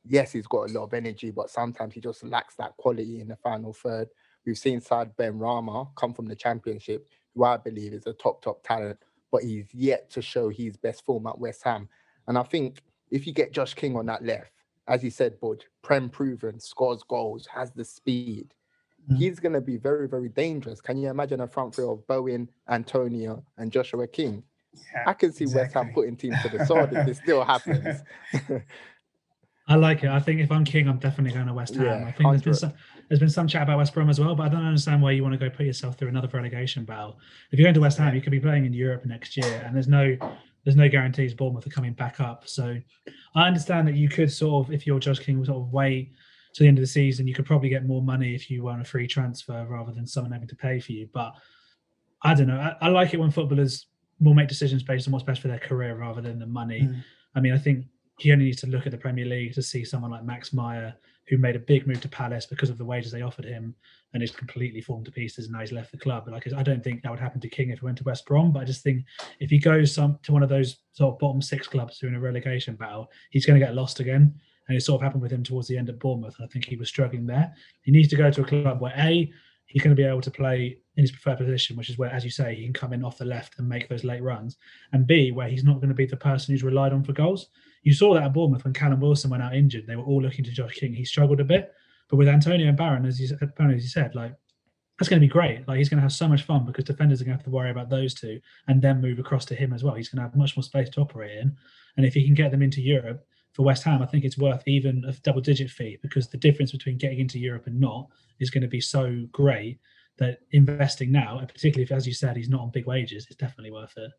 Yes, 0.06 0.32
he's 0.32 0.48
got 0.48 0.70
a 0.70 0.74
lot 0.74 0.86
of 0.86 0.94
energy, 0.94 1.30
but 1.30 1.52
sometimes 1.52 1.94
he 1.94 2.02
just 2.02 2.24
lacks 2.24 2.56
that 2.56 2.76
quality 2.78 3.22
in 3.22 3.28
the 3.28 3.36
final 3.36 3.74
third. 3.74 4.08
We've 4.46 4.58
seen 4.58 4.82
Saad 4.82 5.16
Benrahma 5.16 5.90
come 5.96 6.14
from 6.14 6.26
the 6.26 6.36
championship, 6.36 7.08
who 7.36 7.44
I 7.44 7.58
believe 7.58 7.94
is 7.94 8.08
a 8.08 8.14
top, 8.14 8.42
top 8.42 8.64
talent, 8.64 8.98
but 9.32 9.44
he's 9.44 9.68
yet 9.72 10.10
to 10.12 10.22
show 10.22 10.50
his 10.50 10.78
best 10.78 11.06
form 11.06 11.28
at 11.28 11.38
West 11.38 11.64
Ham. 11.64 11.90
And 12.28 12.38
I 12.38 12.44
think 12.44 12.82
if 13.12 13.28
you 13.28 13.34
get 13.34 13.52
Josh 13.52 13.76
King 13.76 13.96
on 13.96 14.08
that 14.08 14.26
left, 14.26 14.52
as 14.88 15.04
you 15.04 15.10
said, 15.10 15.40
Bud, 15.40 15.64
Prem 15.82 16.10
proven, 16.10 16.60
scores 16.60 17.04
goals, 17.04 17.48
has 17.54 17.72
the 17.72 17.86
speed. 17.86 18.54
Mm-hmm. 19.04 19.16
He's 19.16 19.40
going 19.40 19.54
to 19.54 19.62
be 19.62 19.78
very, 19.78 20.08
very 20.08 20.30
dangerous. 20.30 20.82
Can 20.82 20.98
you 20.98 21.10
imagine 21.10 21.42
a 21.42 21.48
front 21.48 21.76
three 21.76 21.86
of 21.86 22.06
Bowen, 22.08 22.50
Antonio, 22.70 23.44
and 23.58 23.72
Joshua 23.72 24.08
King? 24.08 24.44
Yeah, 24.74 25.04
I 25.08 25.14
can 25.14 25.32
see 25.32 25.44
exactly. 25.44 25.64
West 25.64 25.74
Ham 25.74 25.94
putting 25.94 26.16
teams 26.16 26.42
to 26.42 26.50
the 26.50 26.66
sword 26.66 26.94
if 26.94 27.06
this 27.06 27.18
still 27.18 27.44
happens. 27.44 28.02
I 29.68 29.76
like 29.76 30.04
it. 30.04 30.10
I 30.10 30.20
think 30.20 30.42
if 30.42 30.52
I'm 30.52 30.66
king, 30.66 30.90
I'm 30.90 30.98
definitely 30.98 31.34
going 31.34 31.48
to 31.48 31.54
West 31.54 31.76
Ham. 31.76 31.86
Yeah, 31.86 32.08
I 32.08 32.12
think 32.12 32.30
there's 32.30 32.42
been, 32.42 32.54
some, 32.54 32.74
there's 33.08 33.20
been 33.20 33.30
some 33.30 33.48
chat 33.48 33.64
about 33.64 33.78
West 33.78 33.94
Brom 33.94 34.10
as 34.10 34.20
well, 34.20 34.36
but 34.36 34.44
I 34.44 34.50
don't 34.50 34.66
understand 34.66 35.02
why 35.02 35.12
you 35.12 35.24
want 35.24 35.34
to 35.34 35.38
go 35.38 35.50
put 35.50 35.66
yourself 35.66 35.98
through 35.98 36.10
another 36.10 36.28
relegation 36.28 36.84
battle. 36.84 37.18
If 37.52 37.60
you're 37.60 37.66
going 37.66 37.76
to 37.76 37.80
West 37.80 37.98
Ham, 37.98 38.14
you 38.14 38.22
could 38.22 38.32
be 38.32 38.42
playing 38.42 38.66
in 38.66 38.74
Europe 38.74 39.06
next 39.06 39.38
year, 39.38 39.64
and 39.66 39.74
there's 39.74 39.88
no 39.88 40.18
there's 40.64 40.76
no 40.76 40.88
guarantees 40.88 41.34
Bournemouth 41.34 41.68
are 41.68 41.72
coming 41.72 41.94
back 41.94 42.20
up. 42.20 42.48
So 42.48 42.78
I 43.36 43.48
understand 43.48 43.88
that 43.88 43.96
you 43.96 44.10
could 44.10 44.32
sort 44.32 44.68
of, 44.68 44.74
if 44.74 44.88
you're 44.88 45.00
Josh 45.00 45.20
King, 45.20 45.44
sort 45.44 45.58
of 45.58 45.74
wait 45.74 46.14
to 46.54 46.64
the 46.64 46.68
end 46.68 46.78
of 46.78 46.84
the 46.84 46.88
season. 46.88 47.28
You 47.28 47.34
could 47.34 47.46
probably 47.46 47.70
get 47.70 47.86
more 47.86 48.02
money 48.02 48.34
if 48.34 48.50
you 48.50 48.64
were 48.64 48.72
on 48.72 48.82
a 48.82 48.86
free 48.86 49.08
transfer 49.08 49.66
rather 49.70 49.92
than 49.92 50.08
someone 50.08 50.32
having 50.32 50.48
to 50.48 50.56
pay 50.56 50.80
for 50.80 50.94
you. 50.94 51.10
But 51.14 51.34
I 52.22 52.34
don't 52.34 52.48
know. 52.48 52.60
I, 52.60 52.86
I 52.86 52.90
like 52.90 53.14
it 53.14 53.20
when 53.20 53.32
footballers 53.32 53.88
will 54.22 54.34
make 54.34 54.48
decisions 54.48 54.84
based 54.84 55.08
on 55.08 55.12
what's 55.12 55.26
best 55.26 55.42
for 55.42 55.50
their 55.50 55.60
career 55.60 55.96
rather 55.96 56.22
than 56.22 56.40
the 56.40 56.46
money. 56.46 56.82
Mm. 56.82 57.04
I 57.36 57.40
mean, 57.42 57.54
I 57.54 57.58
think 57.58 57.86
he 58.24 58.32
only 58.32 58.46
needs 58.46 58.62
to 58.62 58.68
look 58.68 58.86
at 58.86 58.92
the 58.92 58.98
Premier 58.98 59.26
League 59.26 59.54
to 59.54 59.62
see 59.62 59.84
someone 59.84 60.12
like 60.12 60.24
Max 60.24 60.54
Meyer, 60.54 60.96
who 61.28 61.38
made 61.38 61.56
a 61.56 61.60
big 61.60 61.86
move 61.88 62.02
to 62.02 62.08
Palace 62.08 62.46
because 62.46 62.70
of 62.70 62.78
the 62.78 62.86
wages 62.86 63.12
they 63.12 63.22
offered 63.22 63.46
him, 63.46 63.76
and 64.14 64.24
is 64.24 64.32
completely 64.32 64.82
fallen 64.82 65.04
to 65.04 65.12
pieces. 65.12 65.46
And 65.46 65.54
now 65.54 65.60
he's 65.60 65.72
left 65.72 65.92
the 65.92 65.98
club. 65.98 66.24
But 66.26 66.34
like, 66.34 66.52
I 66.54 66.64
don't 66.64 66.84
think 66.84 67.02
that 67.02 67.12
would 67.12 67.20
happen 67.20 67.42
to 67.42 67.50
King 67.50 67.70
if 67.70 67.80
he 67.80 67.86
went 67.86 67.98
to 67.98 68.04
West 68.04 68.26
Brom. 68.26 68.52
But 68.52 68.62
I 68.62 68.66
just 68.66 68.82
think 68.82 69.04
if 69.40 69.50
he 69.50 69.60
goes 69.60 69.94
some 69.94 70.20
to 70.24 70.32
one 70.32 70.44
of 70.44 70.50
those 70.50 70.78
sort 70.94 71.14
of 71.14 71.20
bottom 71.20 71.42
six 71.42 71.68
clubs 71.68 72.00
who 72.00 72.08
are 72.08 72.10
in 72.12 72.16
a 72.16 72.20
relegation 72.20 72.76
battle, 72.76 73.12
he's 73.32 73.46
going 73.46 73.60
to 73.60 73.66
get 73.66 73.76
lost 73.76 74.00
again. 74.00 74.34
And 74.68 74.78
it 74.78 74.82
sort 74.82 75.02
of 75.02 75.04
happened 75.04 75.22
with 75.22 75.32
him 75.32 75.44
towards 75.44 75.68
the 75.68 75.78
end 75.78 75.90
at 75.90 76.00
Bournemouth. 76.00 76.36
I 76.42 76.48
think 76.48 76.66
he 76.66 76.78
was 76.78 76.88
struggling 76.88 77.26
there. 77.26 77.54
He 77.82 77.92
needs 77.92 78.08
to 78.10 78.16
go 78.16 78.32
to 78.32 78.42
a 78.42 78.46
club 78.46 78.80
where 78.80 78.94
a 78.98 79.32
he's 79.66 79.82
going 79.82 79.96
to 79.96 80.02
be 80.02 80.08
able 80.08 80.22
to 80.22 80.32
play 80.32 80.78
in 80.96 81.04
his 81.04 81.12
preferred 81.12 81.40
position, 81.40 81.76
which 81.76 81.90
is 81.90 81.98
where, 81.98 82.12
as 82.12 82.24
you 82.24 82.30
say, 82.30 82.56
he 82.56 82.64
can 82.64 82.74
come 82.74 82.94
in 82.94 83.04
off 83.04 83.18
the 83.18 83.26
left 83.26 83.58
and 83.58 83.68
make 83.68 83.90
those 83.90 84.04
late 84.04 84.22
runs, 84.22 84.58
and 84.92 85.08
B, 85.08 85.32
where 85.32 85.50
he's 85.50 85.64
not 85.64 85.78
going 85.78 85.90
to 85.90 85.96
be 85.96 86.06
the 86.06 86.16
person 86.16 86.54
who's 86.54 86.64
relied 86.64 86.94
on 86.94 87.04
for 87.04 87.14
goals. 87.14 87.50
You 87.84 87.94
saw 87.94 88.14
that 88.14 88.24
at 88.24 88.34
Bournemouth 88.34 88.64
when 88.64 88.74
Callum 88.74 89.02
Wilson 89.02 89.30
went 89.30 89.44
out 89.44 89.56
injured; 89.56 89.88
they 89.88 89.96
were 89.96 90.04
all 90.04 90.22
looking 90.22 90.44
to 90.46 90.52
Josh 90.52 90.74
King. 90.74 90.94
He 90.94 91.06
struggled 91.06 91.40
a 91.40 91.46
bit, 91.46 91.74
but 92.10 92.18
with 92.18 92.28
Antonio 92.28 92.68
and 92.68 92.78
Barron, 92.78 93.06
as 93.06 93.20
you, 93.20 93.38
as 93.42 93.84
you 93.84 93.90
said, 93.90 94.16
like 94.16 94.34
that's 94.98 95.10
going 95.10 95.20
to 95.22 95.28
be 95.28 95.32
great. 95.32 95.68
Like 95.68 95.78
he's 95.78 95.90
going 95.90 95.98
to 95.98 96.04
have 96.04 96.14
so 96.14 96.28
much 96.28 96.44
fun 96.44 96.66
because 96.66 96.86
defenders 96.86 97.22
are 97.22 97.26
going 97.26 97.38
to 97.38 97.40
have 97.40 97.46
to 97.46 97.52
worry 97.52 97.72
about 97.72 97.90
those 97.90 98.14
two 98.14 98.40
and 98.68 98.82
then 98.82 99.02
move 99.02 99.20
across 99.20 99.46
to 99.46 99.56
him 99.56 99.74
as 99.74 99.84
well. 99.84 99.96
He's 99.96 100.10
going 100.10 100.18
to 100.18 100.30
have 100.30 100.36
much 100.36 100.56
more 100.56 100.64
space 100.64 100.90
to 100.92 101.02
operate 101.02 101.38
in, 101.38 101.56
and 101.98 102.06
if 102.06 102.14
he 102.14 102.26
can 102.26 102.34
get 102.34 102.52
them 102.52 102.62
into 102.62 102.82
Europe, 102.82 103.26
for 103.54 103.64
West 103.64 103.84
Ham, 103.84 104.02
I 104.02 104.08
think 104.08 104.24
it's 104.24 104.38
worth 104.38 104.68
even 104.68 105.04
a 105.08 105.14
double 105.22 105.42
digit 105.42 105.70
fee 105.70 106.00
because 106.02 106.28
the 106.28 106.38
difference 106.38 106.72
between 106.72 106.98
getting 106.98 107.20
into 107.20 107.40
Europe 107.40 107.68
and 107.68 107.80
not 107.80 108.08
is 108.40 108.50
going 108.50 108.64
to 108.64 108.68
be 108.68 108.82
so 108.82 109.28
great 109.32 109.80
that 110.18 110.40
investing 110.52 111.12
now, 111.12 111.40
and 111.40 111.48
particularly 111.48 111.84
if, 111.84 111.92
as 111.92 112.08
you 112.08 112.14
said, 112.14 112.36
he's 112.36 112.50
not 112.50 112.62
on 112.62 112.72
big 112.72 112.88
wages, 112.88 113.28
is 113.30 113.36
definitely 113.36 113.72
worth 113.72 113.94
it. 113.98 114.12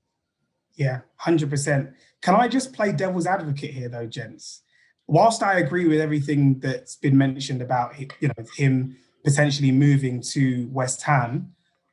Yeah, 0.76 1.00
100%. 1.20 1.92
Can 2.20 2.34
I 2.34 2.48
just 2.48 2.72
play 2.72 2.92
devil's 2.92 3.26
advocate 3.26 3.70
here, 3.70 3.88
though, 3.88 4.06
gents? 4.06 4.62
Whilst 5.06 5.42
I 5.42 5.58
agree 5.58 5.86
with 5.86 6.00
everything 6.00 6.58
that's 6.60 6.96
been 6.96 7.16
mentioned 7.16 7.60
about 7.60 7.98
you 7.98 8.28
know 8.28 8.44
him 8.56 8.96
potentially 9.22 9.70
moving 9.70 10.22
to 10.32 10.68
West 10.72 11.02
Ham, 11.02 11.52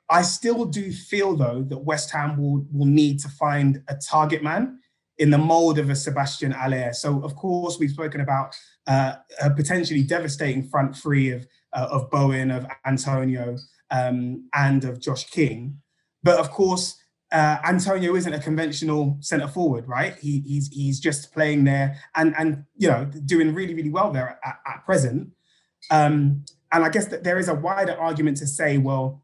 I 0.09 0.21
still 0.21 0.65
do 0.65 0.91
feel 0.91 1.35
though 1.35 1.61
that 1.63 1.77
West 1.79 2.11
Ham 2.11 2.37
will 2.37 2.65
will 2.71 2.85
need 2.85 3.19
to 3.19 3.29
find 3.29 3.83
a 3.89 3.95
target 3.95 4.43
man 4.43 4.79
in 5.17 5.29
the 5.29 5.37
mold 5.37 5.77
of 5.77 5.89
a 5.89 5.95
Sebastian 5.95 6.51
Haller. 6.51 6.93
So, 6.93 7.21
of 7.23 7.35
course, 7.35 7.77
we've 7.77 7.91
spoken 7.91 8.21
about 8.21 8.55
uh, 8.87 9.15
a 9.41 9.49
potentially 9.49 10.03
devastating 10.03 10.63
front 10.63 10.95
three 10.95 11.31
of 11.31 11.45
uh, 11.73 11.87
of 11.91 12.09
Bowen, 12.09 12.49
of 12.49 12.65
Antonio, 12.85 13.57
um, 13.89 14.49
and 14.53 14.83
of 14.83 14.99
Josh 14.99 15.29
King. 15.29 15.77
But 16.23 16.39
of 16.39 16.51
course, 16.51 17.00
uh, 17.31 17.57
Antonio 17.63 18.15
isn't 18.15 18.33
a 18.33 18.39
conventional 18.39 19.17
centre 19.21 19.47
forward, 19.47 19.87
right? 19.87 20.15
He, 20.19 20.41
he's 20.41 20.67
he's 20.67 20.99
just 20.99 21.33
playing 21.33 21.63
there 21.63 21.97
and 22.15 22.35
and 22.37 22.65
you 22.75 22.89
know 22.89 23.05
doing 23.25 23.53
really 23.53 23.73
really 23.73 23.89
well 23.89 24.11
there 24.11 24.39
at, 24.43 24.59
at 24.67 24.85
present. 24.85 25.29
Um, 25.89 26.43
and 26.71 26.83
I 26.85 26.89
guess 26.89 27.07
that 27.07 27.23
there 27.23 27.37
is 27.37 27.49
a 27.49 27.53
wider 27.53 27.93
argument 27.99 28.37
to 28.37 28.47
say, 28.47 28.77
well, 28.77 29.23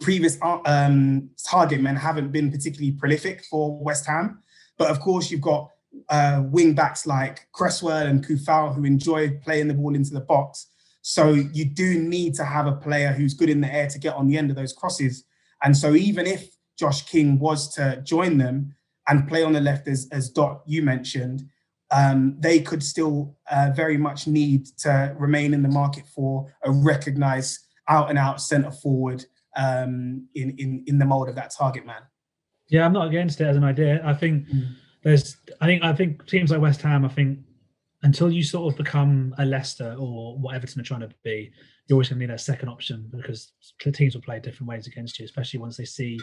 previous 0.00 0.38
uh, 0.42 0.58
um, 0.64 1.30
target 1.46 1.80
men 1.80 1.96
haven't 1.96 2.32
been 2.32 2.50
particularly 2.50 2.92
prolific 2.92 3.44
for 3.44 3.82
West 3.82 4.06
Ham. 4.06 4.42
But 4.76 4.90
of 4.90 5.00
course, 5.00 5.30
you've 5.30 5.40
got 5.40 5.70
uh, 6.08 6.42
wing 6.46 6.74
backs 6.74 7.06
like 7.06 7.48
Cresswell 7.52 8.06
and 8.06 8.26
Coufal 8.26 8.74
who 8.74 8.84
enjoy 8.84 9.38
playing 9.44 9.68
the 9.68 9.74
ball 9.74 9.94
into 9.94 10.10
the 10.10 10.20
box. 10.20 10.66
So 11.02 11.32
you 11.32 11.64
do 11.64 11.98
need 11.98 12.34
to 12.34 12.44
have 12.44 12.66
a 12.66 12.72
player 12.72 13.12
who's 13.12 13.34
good 13.34 13.48
in 13.48 13.60
the 13.60 13.72
air 13.72 13.88
to 13.88 13.98
get 13.98 14.14
on 14.14 14.28
the 14.28 14.36
end 14.36 14.50
of 14.50 14.56
those 14.56 14.72
crosses. 14.72 15.24
And 15.62 15.76
so 15.76 15.94
even 15.94 16.26
if 16.26 16.50
Josh 16.78 17.02
King 17.02 17.38
was 17.38 17.72
to 17.74 18.00
join 18.04 18.38
them 18.38 18.74
and 19.08 19.26
play 19.26 19.42
on 19.42 19.52
the 19.52 19.60
left, 19.60 19.88
as, 19.88 20.06
as 20.12 20.30
Dot 20.30 20.62
you 20.66 20.82
mentioned, 20.82 21.42
um, 21.90 22.36
they 22.38 22.60
could 22.60 22.82
still 22.82 23.36
uh, 23.50 23.70
very 23.74 23.96
much 23.96 24.26
need 24.26 24.66
to 24.78 25.14
remain 25.18 25.54
in 25.54 25.62
the 25.62 25.68
market 25.68 26.04
for 26.14 26.54
a 26.62 26.70
recognised 26.70 27.58
out 27.88 28.10
and 28.10 28.18
out 28.18 28.40
centre 28.40 28.70
forward 28.70 29.24
um, 29.56 30.28
in, 30.34 30.54
in 30.58 30.84
in 30.86 30.98
the 30.98 31.04
mold 31.06 31.28
of 31.28 31.34
that 31.34 31.50
target 31.56 31.86
man. 31.86 32.02
Yeah, 32.68 32.84
I'm 32.84 32.92
not 32.92 33.08
against 33.08 33.40
it 33.40 33.46
as 33.46 33.56
an 33.56 33.64
idea. 33.64 34.02
I 34.04 34.12
think 34.12 34.46
mm. 34.48 34.74
there's, 35.02 35.38
I 35.60 35.66
think, 35.66 35.82
I 35.82 35.94
think 35.94 36.26
teams 36.26 36.50
like 36.50 36.60
West 36.60 36.82
Ham, 36.82 37.04
I 37.04 37.08
think 37.08 37.38
until 38.02 38.30
you 38.30 38.42
sort 38.42 38.72
of 38.72 38.76
become 38.76 39.34
a 39.38 39.44
Leicester 39.44 39.96
or 39.98 40.38
what 40.38 40.54
Everton 40.54 40.82
are 40.82 40.84
trying 40.84 41.00
to 41.00 41.10
be, 41.24 41.50
you're 41.86 41.96
always 41.96 42.10
going 42.10 42.20
to 42.20 42.26
need 42.26 42.30
that 42.30 42.40
second 42.40 42.68
option 42.68 43.10
because 43.10 43.52
teams 43.94 44.14
will 44.14 44.22
play 44.22 44.38
different 44.38 44.68
ways 44.68 44.86
against 44.86 45.18
you, 45.18 45.24
especially 45.24 45.60
once 45.60 45.78
they 45.78 45.86
see 45.86 46.20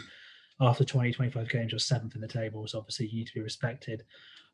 after 0.60 0.84
20, 0.84 1.12
25 1.12 1.48
games 1.50 1.72
you're 1.72 1.78
seventh 1.78 2.14
in 2.14 2.20
the 2.20 2.28
table. 2.28 2.66
So 2.66 2.78
obviously 2.78 3.06
you 3.06 3.18
need 3.18 3.26
to 3.28 3.34
be 3.34 3.40
respected. 3.40 4.04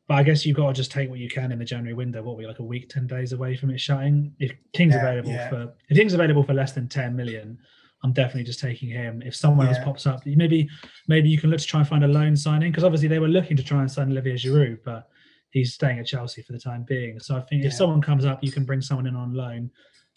But 0.07 0.15
I 0.15 0.23
guess 0.23 0.45
you've 0.45 0.57
got 0.57 0.67
to 0.67 0.73
just 0.73 0.91
take 0.91 1.09
what 1.09 1.19
you 1.19 1.29
can 1.29 1.51
in 1.51 1.59
the 1.59 1.65
January 1.65 1.93
window. 1.93 2.21
What 2.21 2.37
we 2.37 2.45
like 2.45 2.59
a 2.59 2.63
week, 2.63 2.89
ten 2.89 3.07
days 3.07 3.31
away 3.31 3.55
from 3.55 3.69
it 3.69 3.79
shutting. 3.79 4.33
If 4.37 4.51
King's 4.73 4.95
yeah, 4.95 5.01
available 5.01 5.31
yeah. 5.31 5.49
for 5.49 5.73
if 5.87 5.97
King's 5.97 6.13
available 6.13 6.43
for 6.43 6.53
less 6.53 6.73
than 6.73 6.89
ten 6.89 7.15
million, 7.15 7.57
I'm 8.03 8.11
definitely 8.11 8.43
just 8.43 8.59
taking 8.59 8.89
him. 8.89 9.21
If 9.25 9.33
someone 9.33 9.67
yeah. 9.67 9.75
else 9.75 9.83
pops 9.83 10.05
up, 10.05 10.25
maybe 10.25 10.67
maybe 11.07 11.29
you 11.29 11.37
can 11.37 11.49
look 11.49 11.61
to 11.61 11.65
try 11.65 11.79
and 11.79 11.87
find 11.87 12.03
a 12.03 12.09
loan 12.09 12.35
signing 12.35 12.69
because 12.69 12.83
obviously 12.83 13.07
they 13.07 13.19
were 13.19 13.29
looking 13.29 13.55
to 13.55 13.63
try 13.63 13.79
and 13.79 13.89
sign 13.89 14.11
Olivier 14.11 14.33
Giroud, 14.33 14.79
but 14.83 15.07
he's 15.51 15.73
staying 15.73 15.99
at 15.99 16.05
Chelsea 16.05 16.41
for 16.41 16.51
the 16.51 16.59
time 16.59 16.83
being. 16.83 17.19
So 17.19 17.37
I 17.37 17.41
think 17.41 17.63
if 17.63 17.73
someone 17.73 18.01
comes 18.01 18.25
up, 18.25 18.43
you 18.43 18.51
can 18.51 18.65
bring 18.65 18.81
someone 18.81 19.07
in 19.07 19.15
on 19.15 19.33
loan 19.33 19.71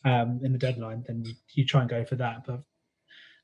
um, 0.04 0.40
in 0.42 0.52
the 0.52 0.58
deadline, 0.58 1.04
then 1.06 1.24
you, 1.24 1.34
you, 1.54 1.64
try 1.64 1.82
and 1.82 1.90
go 1.90 2.04
for 2.04 2.16
that. 2.16 2.44
But 2.46 2.62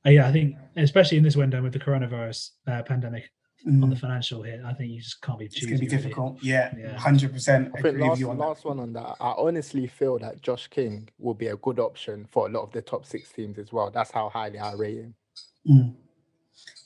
uh, 0.07 0.11
yeah, 0.11 0.29
I 0.29 0.33
think 0.33 0.57
especially 0.77 1.19
in 1.19 1.25
this 1.25 1.37
window 1.37 1.63
with 1.63 1.73
the 1.73 1.79
coronavirus 1.79 2.51
uh, 2.67 2.83
pandemic, 2.83 3.31
mm. 3.67 3.83
on 3.83 3.91
the 3.91 3.97
mm. 3.97 4.01
financial 4.01 4.43
hit. 4.43 4.61
I 4.65 4.73
think 4.73 4.91
you 4.91 5.01
just 5.01 5.21
can't 5.23 5.39
be. 5.39 5.47
It's 5.47 5.65
going 5.65 5.77
to 5.77 5.81
be 5.81 5.87
difficult. 5.87 6.43
Yeah, 6.43 6.97
hundred 6.97 7.33
percent. 7.33 7.73
I 7.77 7.81
think 7.81 7.99
last, 7.99 8.23
on 8.23 8.39
last 8.39 8.65
one 8.65 8.81
on 8.81 8.93
that. 8.95 9.17
I 9.21 9.35
honestly 9.37 9.87
feel 9.87 10.19
that 10.19 10.43
Josh 10.43 10.69
King 10.69 11.09
will 11.19 11.35
be 11.35 11.49
a 11.49 11.57
good 11.57 11.79
option 11.79 12.27
for 12.31 12.49
a 12.49 12.51
lot 12.51 12.63
of 12.63 12.73
the 12.73 12.83
top 12.83 13.07
six 13.07 13.31
teams 13.31 13.59
as 13.59 13.73
well. 13.73 13.91
That's 13.91 14.11
how 14.11 14.29
highly 14.29 14.59
I 14.59 14.73
rate 14.75 14.99
him. 14.99 15.15
Mm. 15.69 15.95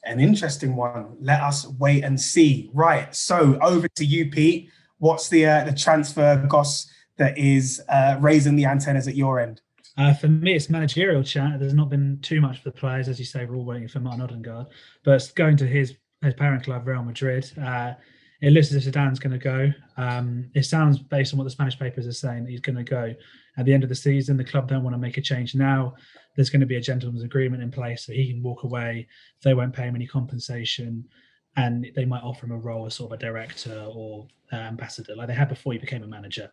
An 0.05 0.21
interesting 0.21 0.77
one. 0.77 1.17
Let 1.21 1.41
us 1.43 1.67
wait 1.79 2.05
and 2.05 2.21
see. 2.21 2.71
Right. 2.73 3.15
So 3.15 3.59
over 3.61 3.89
to 3.89 4.05
you, 4.05 4.31
Pete. 4.31 4.71
What's 4.99 5.29
the 5.29 5.47
uh, 5.47 5.65
the 5.65 5.73
transfer 5.73 6.45
goss 6.49 6.89
that 7.19 7.37
is 7.37 7.83
uh, 7.89 8.17
raising 8.21 8.57
the 8.57 8.67
antennas 8.67 9.09
at 9.09 9.15
your 9.15 9.41
end? 9.41 9.61
Uh, 9.97 10.12
for 10.12 10.29
me, 10.29 10.55
it's 10.55 10.69
managerial 10.69 11.23
chat. 11.23 11.59
There's 11.59 11.75
not 11.75 11.88
been 11.88 12.19
too 12.21 12.41
much 12.41 12.59
for 12.59 12.71
the 12.71 12.76
players, 12.76 13.09
as 13.09 13.19
you 13.19 13.25
say. 13.25 13.47
We're 13.47 13.57
all 13.57 13.65
waiting 13.65 13.88
for 13.88 14.00
Martin 14.00 14.23
Odegaard, 14.23 14.67
but 15.05 15.33
going 15.35 15.57
to 15.59 15.67
his 15.67 15.97
his 16.23 16.35
parent 16.35 16.65
club, 16.65 16.87
Real 16.87 17.03
Madrid. 17.03 17.50
Uh, 17.61 17.95
it 18.43 18.50
looks 18.50 18.73
as 18.73 18.87
if 18.87 18.93
Zidane's 18.93 19.19
going 19.19 19.38
to 19.38 19.43
go. 19.43 19.73
Um, 19.97 20.50
it 20.55 20.65
sounds, 20.65 20.99
based 20.99 21.33
on 21.33 21.38
what 21.38 21.45
the 21.45 21.50
Spanish 21.50 21.79
papers 21.79 22.07
are 22.07 22.12
saying, 22.12 22.45
that 22.45 22.50
he's 22.50 22.61
going 22.61 22.76
to 22.76 22.85
go 22.85 23.15
at 23.57 23.65
the 23.65 23.73
end 23.73 23.83
of 23.83 23.88
the 23.88 23.95
season. 23.95 24.37
The 24.37 24.45
club 24.45 24.69
don't 24.69 24.83
want 24.83 24.95
to 24.95 24.99
make 24.99 25.17
a 25.17 25.23
change 25.23 25.55
now. 25.55 25.95
There's 26.35 26.50
going 26.50 26.61
to 26.61 26.67
be 26.67 26.76
a 26.76 26.81
gentleman's 26.81 27.25
agreement 27.25 27.62
in 27.62 27.71
place 27.71 28.05
so 28.05 28.12
he 28.12 28.31
can 28.31 28.43
walk 28.43 28.65
away. 28.65 29.07
They 29.43 29.55
won't 29.55 29.75
pay 29.75 29.85
him 29.85 29.95
any 29.95 30.07
compensation, 30.07 31.09
and 31.57 31.87
they 31.95 32.05
might 32.05 32.23
offer 32.23 32.45
him 32.45 32.53
a 32.53 32.59
role 32.59 32.85
as 32.85 32.95
sort 32.95 33.12
of 33.12 33.19
a 33.19 33.23
director 33.23 33.87
or 33.88 34.26
uh, 34.53 34.57
ambassador, 34.57 35.17
like 35.17 35.29
they 35.29 35.35
had 35.35 35.49
before 35.49 35.73
he 35.73 35.79
became 35.79 36.03
a 36.03 36.07
manager 36.07 36.50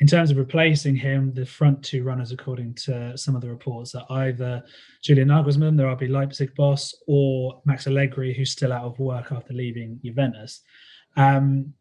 in 0.00 0.06
terms 0.06 0.30
of 0.30 0.36
replacing 0.36 0.94
him, 0.94 1.32
the 1.32 1.46
front 1.46 1.82
two 1.82 2.02
runners, 2.02 2.30
according 2.30 2.74
to 2.74 3.16
some 3.16 3.34
of 3.34 3.40
the 3.40 3.48
reports, 3.48 3.94
are 3.94 4.06
either 4.10 4.62
Julian 5.02 5.28
Nagelsmann, 5.28 5.76
the 5.76 5.84
RB 5.84 6.10
Leipzig 6.10 6.54
boss, 6.54 6.94
or 7.06 7.62
Max 7.64 7.86
Allegri, 7.86 8.34
who's 8.34 8.50
still 8.50 8.72
out 8.72 8.84
of 8.84 8.98
work 8.98 9.32
after 9.32 9.54
leaving 9.54 9.98
Juventus. 10.04 10.60
Um, 11.16 11.72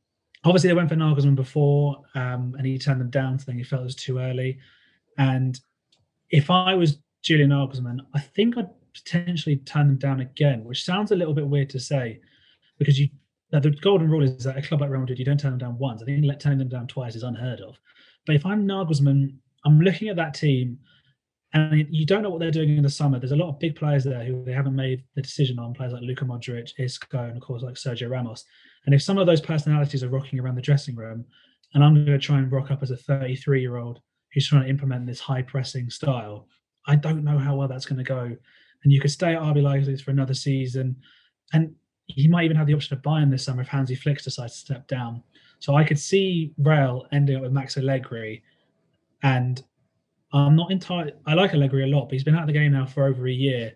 obviously, 0.45 0.69
they 0.69 0.73
went 0.75 0.89
for 0.89 0.95
Nagelsmann 0.95 1.35
before, 1.35 2.03
um, 2.15 2.55
and 2.57 2.65
he 2.65 2.77
turned 2.77 3.01
them 3.01 3.09
down, 3.09 3.37
saying 3.37 3.57
he 3.57 3.65
felt 3.65 3.81
it 3.81 3.85
was 3.85 3.95
too 3.95 4.19
early. 4.19 4.59
And 5.17 5.59
if 6.29 6.49
I 6.49 6.73
was 6.73 6.99
Julian 7.21 7.49
Nagelsmann, 7.49 7.99
I 8.13 8.21
think 8.21 8.57
I'd 8.57 8.69
potentially 8.93 9.57
turn 9.57 9.87
them 9.87 9.97
down 9.97 10.21
again, 10.21 10.63
which 10.63 10.85
sounds 10.85 11.11
a 11.11 11.15
little 11.15 11.33
bit 11.33 11.47
weird 11.47 11.69
to 11.71 11.79
say, 11.79 12.21
because 12.77 12.99
you 12.99 13.09
the 13.51 13.69
golden 13.81 14.09
rule 14.09 14.23
is 14.23 14.43
that 14.43 14.57
a 14.57 14.61
club 14.61 14.81
like 14.81 14.89
Real 14.89 15.01
Madrid, 15.01 15.19
you 15.19 15.25
don't 15.25 15.39
turn 15.39 15.51
them 15.51 15.59
down 15.59 15.77
once. 15.77 16.01
I 16.01 16.05
think 16.05 16.39
turning 16.39 16.59
them 16.59 16.67
down 16.67 16.87
twice 16.87 17.15
is 17.15 17.23
unheard 17.23 17.61
of. 17.61 17.79
But 18.25 18.35
if 18.35 18.45
I'm 18.45 18.67
Nagelsmann, 18.67 19.35
I'm 19.65 19.79
looking 19.79 20.09
at 20.09 20.15
that 20.15 20.33
team 20.33 20.79
and 21.55 21.87
you 21.89 22.05
don't 22.05 22.21
know 22.21 22.29
what 22.29 22.39
they're 22.39 22.51
doing 22.51 22.75
in 22.75 22.83
the 22.83 22.89
summer. 22.89 23.17
There's 23.17 23.31
a 23.31 23.37
lot 23.37 23.47
of 23.47 23.59
big 23.59 23.77
players 23.77 24.03
there 24.03 24.25
who 24.25 24.43
they 24.43 24.51
haven't 24.51 24.75
made 24.75 25.03
the 25.15 25.21
decision 25.21 25.57
on, 25.57 25.73
players 25.73 25.93
like 25.93 26.01
Luka 26.01 26.25
Modric, 26.25 26.71
Isco, 26.77 27.23
and 27.23 27.37
of 27.37 27.41
course 27.41 27.63
like 27.63 27.75
Sergio 27.75 28.09
Ramos. 28.09 28.43
And 28.85 28.93
if 28.93 29.01
some 29.01 29.17
of 29.17 29.25
those 29.25 29.39
personalities 29.39 30.03
are 30.03 30.09
rocking 30.09 30.39
around 30.39 30.55
the 30.55 30.61
dressing 30.61 30.95
room, 30.95 31.23
and 31.73 31.83
I'm 31.83 31.93
going 31.93 32.07
to 32.07 32.17
try 32.17 32.39
and 32.39 32.51
rock 32.51 32.71
up 32.71 32.83
as 32.83 32.91
a 32.91 32.97
33 32.97 33.61
year 33.61 33.77
old 33.77 34.01
who's 34.33 34.47
trying 34.47 34.63
to 34.63 34.69
implement 34.69 35.07
this 35.07 35.21
high 35.21 35.41
pressing 35.43 35.89
style, 35.89 36.47
I 36.87 36.97
don't 36.97 37.23
know 37.23 37.37
how 37.37 37.55
well 37.55 37.69
that's 37.69 37.85
going 37.85 37.97
to 37.97 38.03
go. 38.03 38.35
And 38.83 38.93
you 38.93 38.99
could 38.99 39.11
stay 39.11 39.33
at 39.33 39.41
RB 39.41 39.63
Leipzig 39.63 40.01
for 40.01 40.11
another 40.11 40.33
season, 40.33 40.97
and 41.53 41.73
he 42.07 42.27
might 42.27 42.45
even 42.45 42.57
have 42.57 42.67
the 42.67 42.73
option 42.73 42.97
of 42.97 43.01
Bayern 43.01 43.31
this 43.31 43.45
summer 43.45 43.61
if 43.61 43.69
Hansi 43.69 43.95
Flick 43.95 44.21
decides 44.21 44.53
to 44.53 44.59
step 44.59 44.87
down. 44.87 45.23
So 45.59 45.75
I 45.75 45.83
could 45.83 45.99
see 45.99 46.53
Real 46.57 47.07
ending 47.11 47.35
up 47.35 47.41
with 47.41 47.51
Max 47.51 47.77
Allegri, 47.77 48.43
and 49.23 49.63
I'm 50.33 50.55
not 50.55 50.71
entirely. 50.71 51.13
I 51.25 51.33
like 51.33 51.53
Allegri 51.53 51.83
a 51.83 51.87
lot, 51.87 52.05
but 52.05 52.13
he's 52.13 52.23
been 52.23 52.35
out 52.35 52.41
of 52.41 52.47
the 52.47 52.53
game 52.53 52.73
now 52.73 52.85
for 52.85 53.05
over 53.05 53.27
a 53.27 53.31
year, 53.31 53.73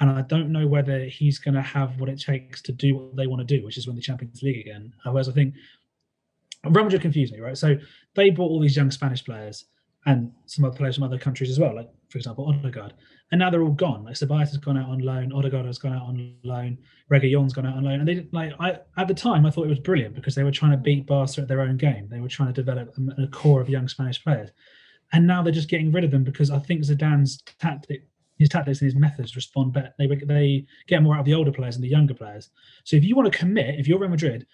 and 0.00 0.10
I 0.10 0.22
don't 0.22 0.50
know 0.50 0.66
whether 0.66 1.04
he's 1.04 1.38
going 1.38 1.54
to 1.54 1.62
have 1.62 2.00
what 2.00 2.08
it 2.08 2.20
takes 2.20 2.60
to 2.62 2.72
do 2.72 2.96
what 2.96 3.16
they 3.16 3.26
want 3.26 3.46
to 3.46 3.56
do, 3.56 3.64
which 3.64 3.78
is 3.78 3.86
win 3.86 3.96
the 3.96 4.02
Champions 4.02 4.42
League 4.42 4.60
again. 4.60 4.92
Whereas 5.04 5.28
I 5.28 5.32
think 5.32 5.54
Real 6.64 6.84
Madrid 6.84 7.02
confused 7.02 7.32
me, 7.32 7.40
right? 7.40 7.56
So 7.56 7.76
they 8.14 8.30
bought 8.30 8.50
all 8.50 8.60
these 8.60 8.76
young 8.76 8.90
Spanish 8.90 9.24
players 9.24 9.66
and 10.06 10.30
some 10.46 10.64
other 10.64 10.76
players 10.76 10.96
from 10.96 11.04
other 11.04 11.18
countries 11.18 11.50
as 11.50 11.58
well, 11.58 11.74
like 11.74 11.88
for 12.08 12.18
example 12.18 12.46
Odegaard, 12.46 12.94
and 13.32 13.38
now 13.38 13.50
they're 13.50 13.62
all 13.62 13.70
gone. 13.70 14.04
Like 14.04 14.14
Ceballos 14.14 14.50
has 14.50 14.58
gone 14.58 14.76
out 14.76 14.88
on 14.88 14.98
loan, 14.98 15.32
Odegaard 15.32 15.66
has 15.66 15.78
gone 15.78 15.94
out 15.94 16.02
on 16.02 16.34
loan, 16.44 16.78
Reguilon's 17.10 17.52
gone 17.52 17.66
out 17.66 17.76
on 17.76 17.84
loan, 17.84 18.00
and 18.00 18.08
they 18.08 18.26
like 18.32 18.52
I 18.60 18.78
at 18.96 19.08
the 19.08 19.14
time 19.14 19.46
I 19.46 19.50
thought 19.50 19.64
it 19.64 19.70
was 19.70 19.78
brilliant 19.78 20.14
because 20.14 20.34
they 20.34 20.44
were 20.44 20.50
trying 20.50 20.72
to 20.72 20.76
beat 20.76 21.06
Barca 21.06 21.40
at 21.40 21.48
their 21.48 21.60
own 21.60 21.76
game. 21.76 22.08
They 22.10 22.20
were 22.20 22.28
trying 22.28 22.52
to 22.52 22.62
develop 22.62 22.94
a, 22.96 23.22
a 23.22 23.28
core 23.28 23.60
of 23.60 23.68
young 23.68 23.88
Spanish 23.88 24.22
players, 24.22 24.50
and 25.12 25.26
now 25.26 25.42
they're 25.42 25.52
just 25.52 25.70
getting 25.70 25.92
rid 25.92 26.04
of 26.04 26.10
them 26.10 26.24
because 26.24 26.50
I 26.50 26.58
think 26.58 26.82
Zidane's 26.82 27.42
tactic 27.58 28.04
his 28.38 28.48
tactics 28.48 28.80
and 28.80 28.86
his 28.86 28.96
methods 28.96 29.36
respond 29.36 29.72
better. 29.72 29.94
They 29.98 30.06
they 30.06 30.66
get 30.86 31.02
more 31.02 31.14
out 31.14 31.20
of 31.20 31.26
the 31.26 31.34
older 31.34 31.52
players 31.52 31.76
and 31.76 31.84
the 31.84 31.88
younger 31.88 32.14
players. 32.14 32.50
So 32.84 32.96
if 32.96 33.04
you 33.04 33.16
want 33.16 33.32
to 33.32 33.38
commit, 33.38 33.78
if 33.78 33.86
you're 33.86 33.98
Real 33.98 34.10
Madrid, 34.10 34.46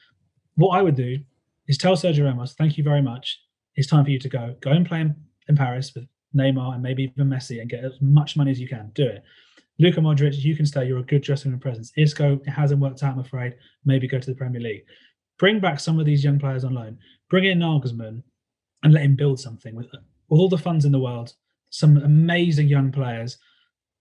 what 0.56 0.76
I 0.76 0.82
would 0.82 0.96
do 0.96 1.18
is 1.66 1.78
tell 1.78 1.96
Sergio 1.96 2.24
Ramos, 2.24 2.54
"Thank 2.54 2.76
you 2.76 2.84
very 2.84 3.02
much. 3.02 3.40
It's 3.76 3.88
time 3.88 4.04
for 4.04 4.10
you 4.10 4.18
to 4.18 4.28
go. 4.28 4.56
Go 4.60 4.70
and 4.70 4.86
play 4.86 5.00
in 5.48 5.56
Paris 5.56 5.94
with 5.94 6.06
Neymar 6.36 6.74
and 6.74 6.82
maybe 6.82 7.04
even 7.04 7.28
Messi 7.28 7.60
and 7.60 7.70
get 7.70 7.84
as 7.84 8.00
much 8.00 8.36
money 8.36 8.50
as 8.50 8.60
you 8.60 8.68
can. 8.68 8.90
Do 8.94 9.06
it. 9.06 9.22
Luka 9.78 10.00
Modric, 10.00 10.36
you 10.36 10.54
can 10.54 10.66
stay. 10.66 10.86
You're 10.86 10.98
a 10.98 11.02
good 11.02 11.22
dressing 11.22 11.50
room 11.50 11.60
presence. 11.60 11.92
Isco, 11.96 12.40
it 12.44 12.50
hasn't 12.50 12.80
worked 12.80 13.02
out, 13.02 13.14
I'm 13.14 13.20
afraid. 13.20 13.56
Maybe 13.84 14.06
go 14.06 14.18
to 14.18 14.30
the 14.30 14.36
Premier 14.36 14.60
League. 14.60 14.84
Bring 15.38 15.58
back 15.58 15.80
some 15.80 15.98
of 15.98 16.04
these 16.04 16.22
young 16.22 16.38
players 16.38 16.64
on 16.64 16.74
loan. 16.74 16.98
Bring 17.30 17.44
in 17.44 17.60
Nagelsmann 17.60 18.22
and 18.82 18.92
let 18.92 19.04
him 19.04 19.16
build 19.16 19.40
something 19.40 19.74
with, 19.74 19.86
with 20.28 20.40
all 20.40 20.48
the 20.48 20.58
funds 20.58 20.84
in 20.84 20.92
the 20.92 21.00
world. 21.00 21.32
Some 21.70 21.96
amazing 21.96 22.68
young 22.68 22.92
players 22.92 23.38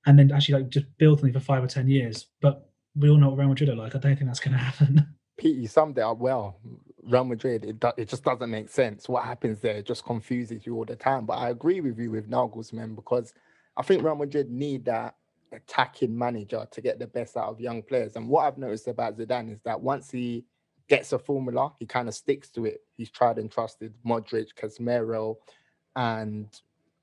and 0.05 0.17
then 0.17 0.31
actually 0.31 0.55
like 0.55 0.69
just 0.69 0.85
build 0.97 1.19
something 1.19 1.33
for 1.33 1.39
five 1.39 1.63
or 1.63 1.67
ten 1.67 1.87
years. 1.87 2.27
But 2.41 2.69
we 2.95 3.09
all 3.09 3.17
know 3.17 3.29
what 3.29 3.37
Real 3.37 3.49
Madrid 3.49 3.69
are 3.69 3.75
like. 3.75 3.95
I 3.95 3.99
don't 3.99 4.15
think 4.15 4.27
that's 4.27 4.39
going 4.39 4.53
to 4.57 4.63
happen. 4.63 5.15
Pete, 5.39 5.57
you 5.57 5.67
summed 5.67 5.97
it 5.97 6.01
up 6.01 6.17
well. 6.17 6.57
Real 7.03 7.23
Madrid, 7.23 7.65
it, 7.65 7.79
do, 7.79 7.91
it 7.97 8.09
just 8.09 8.23
doesn't 8.23 8.51
make 8.51 8.69
sense. 8.69 9.07
What 9.07 9.23
happens 9.23 9.61
there 9.61 9.81
just 9.81 10.05
confuses 10.05 10.65
you 10.65 10.75
all 10.75 10.85
the 10.85 10.97
time. 10.97 11.25
But 11.25 11.37
I 11.37 11.49
agree 11.49 11.81
with 11.81 11.97
you 11.97 12.11
with 12.11 12.29
Nagelsmann 12.29 12.95
because 12.95 13.33
I 13.77 13.81
think 13.81 14.03
Real 14.03 14.15
Madrid 14.15 14.51
need 14.51 14.85
that 14.85 15.15
attacking 15.51 16.15
manager 16.15 16.67
to 16.69 16.81
get 16.81 16.99
the 16.99 17.07
best 17.07 17.37
out 17.37 17.49
of 17.49 17.61
young 17.61 17.81
players. 17.81 18.15
And 18.17 18.27
what 18.27 18.45
I've 18.45 18.57
noticed 18.57 18.87
about 18.87 19.17
Zidane 19.17 19.53
is 19.53 19.61
that 19.63 19.79
once 19.79 20.11
he 20.11 20.43
gets 20.89 21.13
a 21.13 21.19
formula, 21.19 21.71
he 21.79 21.85
kind 21.85 22.07
of 22.09 22.13
sticks 22.13 22.49
to 22.49 22.65
it. 22.65 22.81
He's 22.97 23.09
tried 23.09 23.37
and 23.37 23.49
trusted 23.49 23.93
Modric, 24.05 24.49
Casemiro, 24.59 25.37
and 25.95 26.47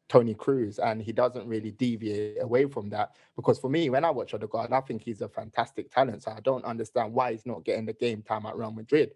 Toni 0.09 0.35
Kroos, 0.35 0.79
and 0.79 1.03
he 1.03 1.13
doesn't 1.13 1.47
really 1.47 1.73
deviate 1.73 2.43
away 2.43 2.67
from 2.67 2.89
that. 2.91 3.17
Because 3.35 3.59
for 3.59 3.69
me, 3.69 3.91
when 3.91 4.05
I 4.05 4.11
watch 4.11 4.35
Odegaard, 4.35 4.73
I 4.73 4.81
think 4.81 5.03
he's 5.03 5.21
a 5.21 5.29
fantastic 5.29 5.91
talent. 5.91 6.23
So 6.23 6.31
I 6.31 6.41
don't 6.41 6.65
understand 6.65 7.13
why 7.13 7.33
he's 7.33 7.47
not 7.47 7.65
getting 7.65 7.87
the 7.87 7.93
game 7.93 8.23
time 8.23 8.47
at 8.47 8.57
Real 8.57 8.71
Madrid. 8.71 9.13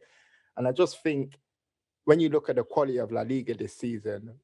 And 0.56 0.66
I 0.66 0.72
just 0.72 1.02
think 1.02 1.38
when 2.04 2.18
you 2.20 2.28
look 2.28 2.48
at 2.48 2.56
the 2.56 2.64
quality 2.64 2.98
of 2.98 3.12
La 3.12 3.22
Liga 3.22 3.54
this 3.54 3.76
season, 3.76 4.34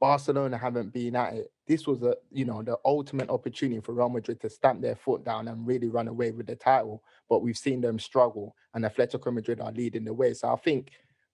Barcelona 0.00 0.58
haven't 0.58 0.92
been 0.92 1.14
at 1.14 1.34
it. 1.34 1.52
This 1.66 1.86
was 1.86 2.02
a 2.02 2.16
you 2.32 2.44
know 2.44 2.62
the 2.62 2.76
ultimate 2.84 3.30
opportunity 3.30 3.80
for 3.80 3.92
Real 3.92 4.08
Madrid 4.08 4.40
to 4.40 4.50
stamp 4.50 4.80
their 4.80 4.96
foot 4.96 5.24
down 5.24 5.46
and 5.46 5.64
really 5.64 5.88
run 5.88 6.08
away 6.08 6.32
with 6.32 6.46
the 6.46 6.56
title. 6.56 7.04
But 7.28 7.42
we've 7.42 7.56
seen 7.56 7.80
them 7.80 7.98
struggle, 7.98 8.56
and 8.74 8.84
Atletico 8.84 9.32
Madrid 9.32 9.60
are 9.60 9.70
leading 9.70 10.04
the 10.04 10.12
way. 10.12 10.34
So 10.34 10.52
I 10.52 10.56
think 10.56 10.90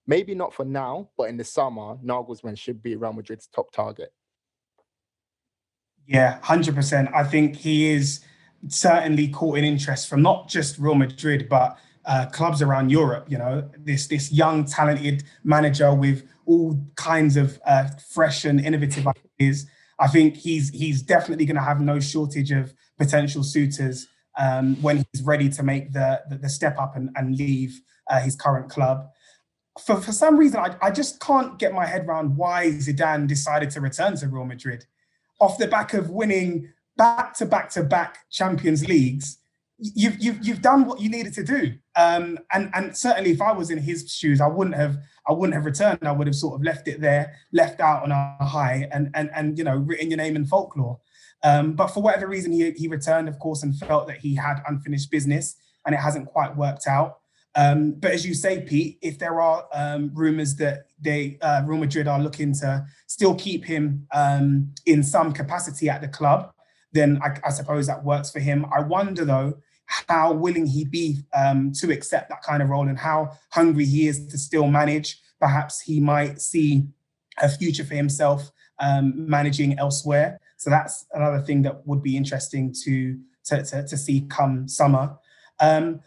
maybe 0.06 0.34
not 0.34 0.52
for 0.52 0.66
now, 0.66 1.08
but 1.16 1.30
in 1.30 1.36
the 1.38 1.44
summer, 1.44 1.96
Nagelsmann 2.04 2.58
should 2.58 2.82
be 2.82 2.96
Real 2.96 3.14
Madrid's 3.14 3.46
top 3.46 3.70
target. 3.72 4.12
Yeah, 6.08 6.38
100%. 6.42 7.14
I 7.14 7.22
think 7.22 7.54
he 7.54 7.90
is 7.90 8.20
certainly 8.68 9.28
caught 9.28 9.58
in 9.58 9.64
interest 9.64 10.08
from 10.08 10.22
not 10.22 10.48
just 10.48 10.78
Real 10.78 10.94
Madrid, 10.94 11.48
but 11.50 11.78
uh, 12.06 12.24
clubs 12.32 12.62
around 12.62 12.90
Europe. 12.90 13.26
You 13.28 13.36
know, 13.36 13.70
this 13.76 14.06
this 14.06 14.32
young, 14.32 14.64
talented 14.64 15.24
manager 15.44 15.94
with 15.94 16.26
all 16.46 16.82
kinds 16.96 17.36
of 17.36 17.60
uh, 17.66 17.88
fresh 18.10 18.46
and 18.46 18.58
innovative 18.58 19.06
ideas. 19.06 19.66
I 19.98 20.08
think 20.08 20.34
he's 20.34 20.70
he's 20.70 21.02
definitely 21.02 21.44
going 21.44 21.56
to 21.56 21.62
have 21.62 21.82
no 21.82 22.00
shortage 22.00 22.52
of 22.52 22.72
potential 22.96 23.44
suitors 23.44 24.08
um, 24.38 24.80
when 24.80 25.04
he's 25.12 25.22
ready 25.22 25.50
to 25.50 25.62
make 25.62 25.92
the 25.92 26.22
the, 26.30 26.38
the 26.38 26.48
step 26.48 26.78
up 26.78 26.96
and, 26.96 27.10
and 27.16 27.36
leave 27.36 27.82
uh, 28.08 28.20
his 28.20 28.34
current 28.34 28.70
club. 28.70 29.10
For 29.78 30.00
for 30.00 30.12
some 30.12 30.38
reason, 30.38 30.58
I, 30.58 30.74
I 30.80 30.90
just 30.90 31.20
can't 31.20 31.58
get 31.58 31.74
my 31.74 31.84
head 31.84 32.06
around 32.06 32.34
why 32.34 32.70
Zidane 32.70 33.26
decided 33.26 33.68
to 33.72 33.82
return 33.82 34.16
to 34.16 34.28
Real 34.28 34.46
Madrid 34.46 34.86
off 35.40 35.58
the 35.58 35.68
back 35.68 35.94
of 35.94 36.10
winning 36.10 36.72
back 36.96 37.34
to 37.34 37.46
back 37.46 37.70
to 37.70 37.82
back 37.82 38.18
Champions 38.30 38.86
Leagues, 38.86 39.38
you've 39.78 40.18
you've 40.18 40.44
you've 40.46 40.62
done 40.62 40.84
what 40.84 41.00
you 41.00 41.08
needed 41.08 41.32
to 41.34 41.44
do. 41.44 41.74
Um, 41.96 42.38
and 42.52 42.70
and 42.74 42.96
certainly, 42.96 43.30
if 43.30 43.40
I 43.40 43.52
was 43.52 43.70
in 43.70 43.78
his 43.78 44.12
shoes, 44.12 44.40
I 44.40 44.48
wouldn't 44.48 44.76
have 44.76 44.98
I 45.26 45.32
wouldn't 45.32 45.54
have 45.54 45.64
returned. 45.64 46.00
I 46.02 46.12
would 46.12 46.26
have 46.26 46.36
sort 46.36 46.56
of 46.56 46.62
left 46.62 46.88
it 46.88 47.00
there, 47.00 47.34
left 47.52 47.80
out 47.80 48.02
on 48.02 48.10
a 48.10 48.44
high, 48.44 48.88
and 48.92 49.10
and 49.14 49.30
and 49.34 49.56
you 49.56 49.64
know, 49.64 49.76
written 49.76 50.10
your 50.10 50.18
name 50.18 50.36
in 50.36 50.44
folklore. 50.44 50.98
Um, 51.44 51.74
but 51.74 51.88
for 51.88 52.02
whatever 52.02 52.26
reason, 52.26 52.52
he 52.52 52.70
he 52.72 52.88
returned, 52.88 53.28
of 53.28 53.38
course, 53.38 53.62
and 53.62 53.76
felt 53.78 54.08
that 54.08 54.18
he 54.18 54.34
had 54.34 54.62
unfinished 54.66 55.10
business, 55.10 55.56
and 55.86 55.94
it 55.94 55.98
hasn't 55.98 56.26
quite 56.26 56.56
worked 56.56 56.86
out. 56.86 57.18
Um, 57.58 57.90
but 57.98 58.12
as 58.12 58.24
you 58.24 58.34
say, 58.34 58.60
Pete, 58.60 58.98
if 59.02 59.18
there 59.18 59.40
are 59.40 59.66
um, 59.72 60.12
rumors 60.14 60.54
that 60.56 60.86
they 61.00 61.38
uh, 61.42 61.62
Real 61.66 61.80
Madrid 61.80 62.06
are 62.06 62.22
looking 62.22 62.52
to 62.54 62.86
still 63.08 63.34
keep 63.34 63.64
him 63.64 64.06
um, 64.12 64.72
in 64.86 65.02
some 65.02 65.32
capacity 65.32 65.88
at 65.88 66.00
the 66.00 66.06
club, 66.06 66.52
then 66.92 67.20
I, 67.20 67.36
I, 67.44 67.50
suppose 67.50 67.88
that 67.88 68.04
works 68.04 68.30
for 68.30 68.38
him. 68.38 68.64
I 68.72 68.80
wonder 68.82 69.24
though 69.24 69.58
how 69.86 70.32
willing 70.34 70.66
he 70.66 70.84
be 70.84 71.18
um, 71.34 71.72
to 71.80 71.90
accept 71.90 72.28
that 72.28 72.42
kind 72.44 72.62
of 72.62 72.68
role 72.68 72.86
and 72.86 72.96
how 72.96 73.32
hungry 73.50 73.86
he 73.86 74.06
is 74.06 74.28
to 74.28 74.38
still 74.38 74.68
manage. 74.68 75.20
Perhaps 75.40 75.80
he 75.80 75.98
might 75.98 76.40
see 76.40 76.86
a 77.42 77.48
future 77.48 77.84
for 77.84 77.96
himself 77.96 78.52
um, 78.78 79.28
managing 79.28 79.76
elsewhere. 79.80 80.38
So 80.58 80.70
that's 80.70 81.06
another 81.12 81.40
thing 81.40 81.62
that 81.62 81.84
would 81.88 82.04
be 82.04 82.16
interesting 82.16 82.72
to 82.84 83.18
to, 83.46 83.64
to, 83.64 83.86
to 83.88 83.96
see 83.96 84.26
come 84.28 84.68
summer. 84.68 85.16
Um, 85.60 86.00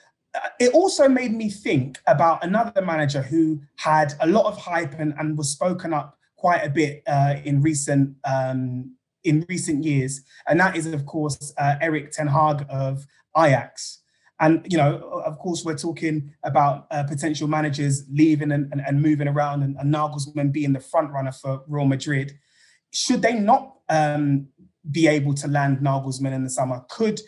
it 0.59 0.73
also 0.73 1.09
made 1.09 1.33
me 1.33 1.49
think 1.49 1.99
about 2.07 2.43
another 2.43 2.81
manager 2.81 3.21
who 3.21 3.61
had 3.77 4.13
a 4.21 4.27
lot 4.27 4.45
of 4.45 4.57
hype 4.57 4.97
and, 4.99 5.13
and 5.17 5.37
was 5.37 5.49
spoken 5.49 5.93
up 5.93 6.17
quite 6.37 6.61
a 6.63 6.69
bit 6.69 7.03
uh, 7.07 7.35
in 7.43 7.61
recent 7.61 8.15
um, 8.25 8.95
in 9.23 9.45
recent 9.49 9.83
years, 9.83 10.21
and 10.47 10.59
that 10.59 10.75
is 10.75 10.87
of 10.87 11.05
course 11.05 11.53
uh, 11.57 11.75
Erik 11.81 12.11
ten 12.11 12.27
Hag 12.27 12.65
of 12.69 13.05
Ajax. 13.37 13.99
And 14.39 14.65
you 14.67 14.77
know, 14.77 14.95
of 15.23 15.37
course, 15.37 15.63
we're 15.63 15.77
talking 15.77 16.33
about 16.43 16.87
uh, 16.89 17.03
potential 17.03 17.47
managers 17.47 18.05
leaving 18.11 18.51
and, 18.51 18.71
and, 18.71 18.81
and 18.81 18.99
moving 18.99 19.27
around, 19.27 19.61
and, 19.61 19.77
and, 19.77 19.93
Nagelsmann 19.93 20.51
being 20.51 20.73
the 20.73 20.79
front 20.79 21.11
runner 21.11 21.31
for 21.31 21.61
Real 21.67 21.85
Madrid. 21.85 22.33
Should 22.91 23.21
they 23.21 23.35
not 23.35 23.75
um, 23.87 24.47
be 24.89 25.05
able 25.07 25.35
to 25.35 25.47
land 25.47 25.77
Nagelsmann 25.79 26.33
in 26.33 26.43
the 26.43 26.49
summer? 26.49 26.83
Could 26.89 27.21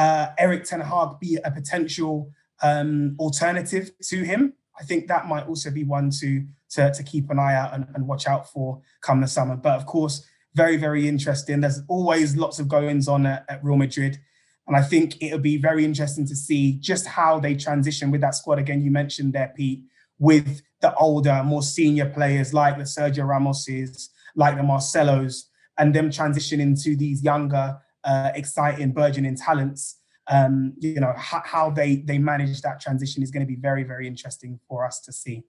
uh, 0.00 0.26
Erik 0.44 0.64
ten 0.70 0.82
Hag 0.90 1.10
be 1.24 1.32
a 1.48 1.50
potential 1.50 2.14
um, 2.62 3.16
alternative 3.18 3.86
to 4.10 4.16
him. 4.30 4.52
I 4.80 4.84
think 4.88 5.08
that 5.08 5.26
might 5.26 5.46
also 5.50 5.70
be 5.70 5.84
one 5.84 6.10
to 6.20 6.28
to, 6.74 6.82
to 6.96 7.02
keep 7.02 7.30
an 7.30 7.38
eye 7.46 7.56
out 7.60 7.70
and, 7.74 7.84
and 7.94 8.06
watch 8.06 8.24
out 8.32 8.44
for 8.52 8.80
come 9.06 9.20
the 9.22 9.28
summer. 9.36 9.56
But 9.56 9.76
of 9.80 9.84
course, 9.86 10.16
very 10.62 10.76
very 10.86 11.02
interesting. 11.08 11.60
There's 11.60 11.82
always 11.88 12.36
lots 12.36 12.58
of 12.60 12.68
goings 12.68 13.08
on 13.08 13.26
at, 13.26 13.44
at 13.48 13.64
Real 13.64 13.80
Madrid. 13.86 14.14
And 14.68 14.76
I 14.76 14.82
think 14.82 15.22
it'll 15.22 15.48
be 15.54 15.58
very 15.70 15.84
interesting 15.84 16.26
to 16.26 16.34
see 16.34 16.64
just 16.90 17.06
how 17.06 17.40
they 17.40 17.54
transition 17.54 18.10
with 18.10 18.20
that 18.22 18.34
squad. 18.34 18.58
Again, 18.58 18.82
you 18.82 18.90
mentioned 18.90 19.32
there, 19.32 19.52
Pete, 19.56 19.82
with 20.18 20.60
the 20.80 20.92
older, 20.96 21.42
more 21.44 21.62
senior 21.62 22.08
players 22.10 22.52
like 22.52 22.76
the 22.76 22.82
Sergio 22.84 23.24
Ramoses, 23.32 24.08
like 24.34 24.56
the 24.56 24.62
Marcelos, 24.62 25.44
and 25.78 25.94
them 25.94 26.10
transition 26.10 26.58
into 26.60 26.96
these 26.96 27.22
younger, 27.22 27.78
uh, 28.06 28.30
exciting, 28.34 28.92
burgeoning 28.92 29.36
talents 29.36 29.98
um, 30.28 30.74
you 30.78 31.00
know 31.00 31.14
how, 31.16 31.70
they 31.70 31.96
they 31.96 32.18
manage 32.18 32.60
that 32.62 32.80
transition 32.80 33.22
is 33.22 33.30
going 33.30 33.46
to 33.46 33.46
be 33.46 33.56
very 33.56 33.84
very 33.84 34.06
interesting 34.06 34.58
for 34.68 34.84
us 34.84 35.00
to 35.02 35.12
see. 35.12 35.42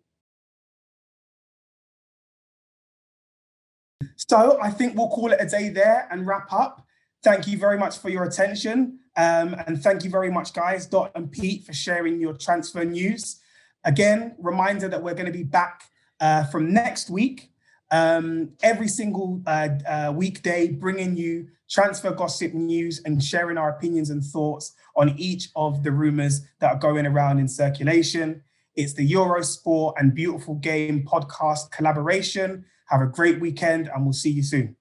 So 4.16 4.60
I 4.62 4.70
think 4.70 4.96
we'll 4.96 5.10
call 5.10 5.32
it 5.32 5.38
a 5.40 5.48
day 5.48 5.70
there 5.70 6.08
and 6.12 6.28
wrap 6.28 6.52
up. 6.54 6.86
Thank 7.24 7.48
you 7.48 7.58
very 7.58 7.78
much 7.78 7.98
for 7.98 8.10
your 8.10 8.24
attention. 8.24 9.00
Um, 9.16 9.56
and 9.66 9.82
thank 9.82 10.04
you 10.04 10.12
very 10.12 10.32
much, 10.32 10.54
guys, 10.54 10.86
Dot 10.86 11.12
and 11.16 11.32
Pete, 11.32 11.64
for 11.66 11.74
sharing 11.74 12.20
your 12.20 12.34
transfer 12.34 12.86
news. 12.86 13.40
Again, 13.84 14.36
reminder 14.38 14.88
that 14.88 15.02
we're 15.02 15.16
going 15.16 15.26
to 15.26 15.32
be 15.32 15.44
back 15.44 15.84
uh, 16.20 16.46
from 16.46 16.72
next 16.74 17.10
week, 17.10 17.50
um, 17.90 18.52
every 18.62 18.88
single 18.88 19.42
uh, 19.48 19.70
uh, 19.88 20.14
weekday, 20.16 20.68
bringing 20.68 21.18
you 21.18 21.48
transfer 21.70 22.12
gossip 22.12 22.54
news 22.54 23.02
and 23.06 23.24
sharing 23.24 23.58
our 23.58 23.70
opinions 23.70 24.10
and 24.10 24.24
thoughts 24.24 24.74
on 24.96 25.18
each 25.18 25.50
of 25.56 25.84
the 25.84 25.92
rumors 25.92 26.42
that 26.60 26.72
are 26.72 26.80
going 26.80 27.06
around 27.06 27.40
in 27.40 27.48
circulation. 27.48 28.42
It's 28.76 28.94
the 28.94 29.10
Eurosport 29.10 29.94
and 29.98 30.14
Beautiful 30.14 30.56
Game 30.56 31.04
podcast 31.04 31.72
collaboration. 31.72 32.66
Have 32.90 33.02
a 33.02 33.08
great 33.08 33.40
weekend 33.40 33.90
and 33.94 34.04
we'll 34.04 34.14
see 34.14 34.32
you 34.32 34.44
soon. 34.44 34.76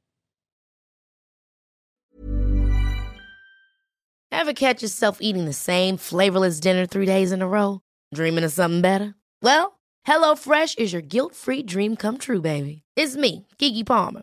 Ever 4.30 4.52
catch 4.52 4.82
yourself 4.82 5.18
eating 5.20 5.46
the 5.46 5.52
same 5.52 5.96
flavorless 5.96 6.60
dinner 6.60 6.86
three 6.86 7.06
days 7.06 7.32
in 7.32 7.42
a 7.42 7.48
row? 7.48 7.80
Dreaming 8.14 8.44
of 8.44 8.52
something 8.52 8.82
better? 8.82 9.14
Well, 9.42 9.80
HelloFresh 10.06 10.78
is 10.78 10.92
your 10.92 11.02
guilt-free 11.02 11.62
dream 11.62 11.96
come 11.96 12.18
true, 12.18 12.40
baby. 12.40 12.82
It's 12.96 13.16
me, 13.16 13.46
Keke 13.58 13.86
Palmer. 13.86 14.22